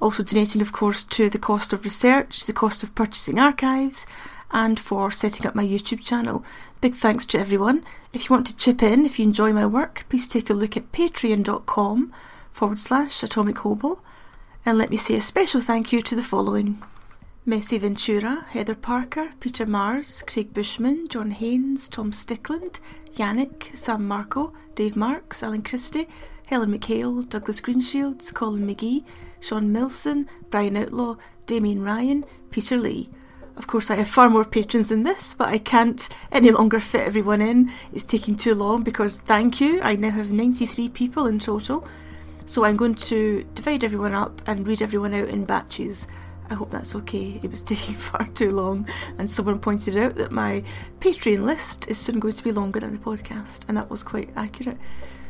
Also, 0.02 0.24
donating, 0.24 0.62
of 0.62 0.74
course, 0.74 1.04
to 1.06 1.30
the 1.30 1.40
cost 1.40 1.74
of 1.74 1.84
research, 1.84 2.46
the 2.46 2.54
cost 2.54 2.84
of 2.84 2.94
purchasing 2.94 3.40
archives, 3.40 4.06
and 4.52 4.80
for 4.80 5.10
setting 5.10 5.48
up 5.48 5.56
my 5.56 5.66
YouTube 5.66 6.04
channel. 6.04 6.44
Big 6.82 6.96
thanks 6.96 7.26
to 7.28 7.40
everyone. 7.40 7.84
If 8.14 8.26
you 8.30 8.36
want 8.36 8.48
to 8.48 8.56
chip 8.58 8.84
in, 8.84 9.06
if 9.06 9.18
you 9.18 9.26
enjoy 9.26 9.54
my 9.54 9.66
work, 9.66 10.06
please 10.10 10.28
take 10.28 10.50
a 10.50 10.54
look 10.54 10.78
at 10.78 10.92
patreon.com 10.92 12.14
forward 12.52 12.80
slash 12.80 13.24
atomic 13.24 13.60
hobo. 13.60 14.00
And 14.66 14.78
let 14.78 14.90
me 14.90 14.98
say 14.98 15.16
a 15.16 15.22
special 15.22 15.62
thank 15.62 15.92
you 15.92 16.02
to 16.02 16.16
the 16.16 16.24
following. 16.24 16.82
Messi 17.48 17.80
Ventura, 17.80 18.46
Heather 18.50 18.76
Parker, 18.76 19.30
Peter 19.40 19.66
Mars, 19.66 20.22
Craig 20.28 20.54
Bushman, 20.54 21.08
John 21.08 21.32
Haynes, 21.32 21.88
Tom 21.88 22.12
Stickland, 22.12 22.82
Yannick, 23.14 23.74
Sam 23.74 24.06
Marco, 24.06 24.52
Dave 24.76 24.98
Marks, 24.98 25.42
Alan 25.42 25.62
Christie, 25.62 26.10
Helen 26.48 26.78
McHale, 26.78 27.28
Douglas 27.30 27.62
Greenshields, 27.62 28.34
Colin 28.34 28.68
McGee, 28.68 29.06
Sean 29.40 29.70
Milson, 29.70 30.28
Brian 30.50 30.76
Outlaw, 30.76 31.16
Damien 31.46 31.82
Ryan, 31.82 32.26
Peter 32.52 32.76
Lee. 32.76 33.10
Of 33.56 33.66
course, 33.66 33.90
I 33.90 33.96
have 33.96 34.10
far 34.10 34.30
more 34.30 34.44
patrons 34.44 34.90
than 34.90 35.04
this, 35.04 35.34
but 35.34 35.48
I 35.48 35.58
can't 35.58 36.10
any 36.34 36.52
longer 36.52 36.82
fit 36.82 37.08
everyone 37.08 37.42
in. 37.42 37.72
It's 37.94 38.04
taking 38.04 38.36
too 38.36 38.56
long 38.56 38.84
because, 38.84 39.22
thank 39.22 39.62
you, 39.62 39.80
I 39.82 39.96
now 39.96 40.10
have 40.10 40.34
93 40.34 40.90
people 40.90 41.26
in 41.28 41.40
total. 41.40 41.88
So 42.46 42.66
I'm 42.66 42.76
going 42.76 42.96
to 42.96 43.46
divide 43.56 43.86
everyone 43.86 44.14
up 44.14 44.42
and 44.46 44.68
read 44.68 44.82
everyone 44.82 45.14
out 45.14 45.30
in 45.30 45.46
batches. 45.46 46.10
I 46.50 46.54
hope 46.54 46.72
that's 46.72 46.96
okay. 46.96 47.40
It 47.44 47.52
was 47.52 47.62
taking 47.74 47.96
far 47.96 48.28
too 48.34 48.52
long, 48.52 48.88
and 49.18 49.30
someone 49.30 49.60
pointed 49.60 49.98
out 49.98 50.16
that 50.16 50.32
my 50.32 50.64
Patreon 51.00 51.44
list 51.44 51.88
is 51.88 51.98
soon 51.98 52.20
going 52.20 52.34
to 52.34 52.44
be 52.44 52.52
longer 52.52 52.80
than 52.80 52.94
the 52.94 53.00
podcast, 53.00 53.62
and 53.68 53.78
that 53.78 53.90
was 53.90 54.04
quite 54.04 54.30
accurate. 54.36 54.78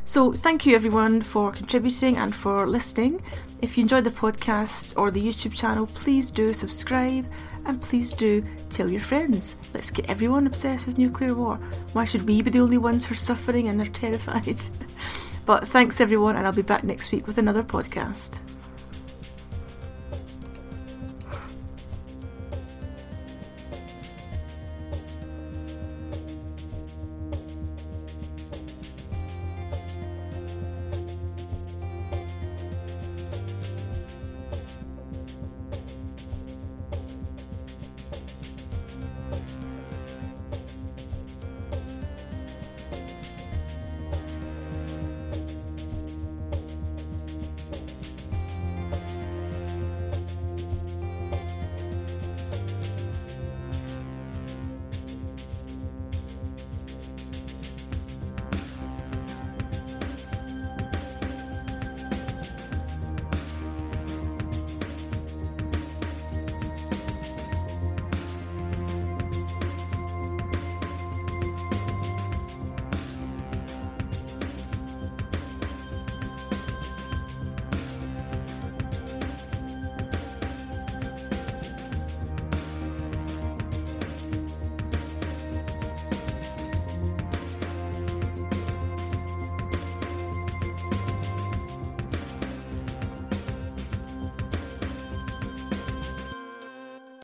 So, 0.06 0.32
thank 0.32 0.66
you 0.66 0.74
everyone 0.74 1.22
for 1.22 1.52
contributing 1.52 2.16
and 2.16 2.34
for 2.34 2.66
listening. 2.66 3.22
If 3.62 3.78
you 3.78 3.82
enjoyed 3.82 4.06
the 4.06 4.12
podcast 4.12 4.98
or 4.98 5.12
the 5.12 5.22
YouTube 5.22 5.54
channel, 5.54 5.88
please 5.88 6.32
do 6.32 6.54
subscribe 6.54 7.26
and 7.66 7.82
please 7.82 8.14
do 8.14 8.42
tell 8.70 8.90
your 8.90 9.02
friends. 9.02 9.58
Let's 9.74 9.92
get 9.92 10.10
everyone 10.10 10.48
obsessed 10.48 10.86
with 10.86 10.98
nuclear 10.98 11.36
war. 11.36 11.60
Why 11.92 12.06
should 12.06 12.26
we 12.26 12.42
be 12.42 12.50
the 12.50 12.62
only 12.62 12.78
ones 12.78 13.06
who 13.06 13.12
are 13.12 13.16
suffering 13.16 13.68
and 13.68 13.82
are 13.82 13.86
terrified? 13.92 14.62
but 15.46 15.68
thanks 15.68 16.00
everyone, 16.00 16.38
and 16.38 16.48
I'll 16.48 16.54
be 16.54 16.62
back 16.62 16.86
next 16.86 17.12
week 17.12 17.28
with 17.28 17.38
another 17.38 17.64
podcast. 17.64 18.40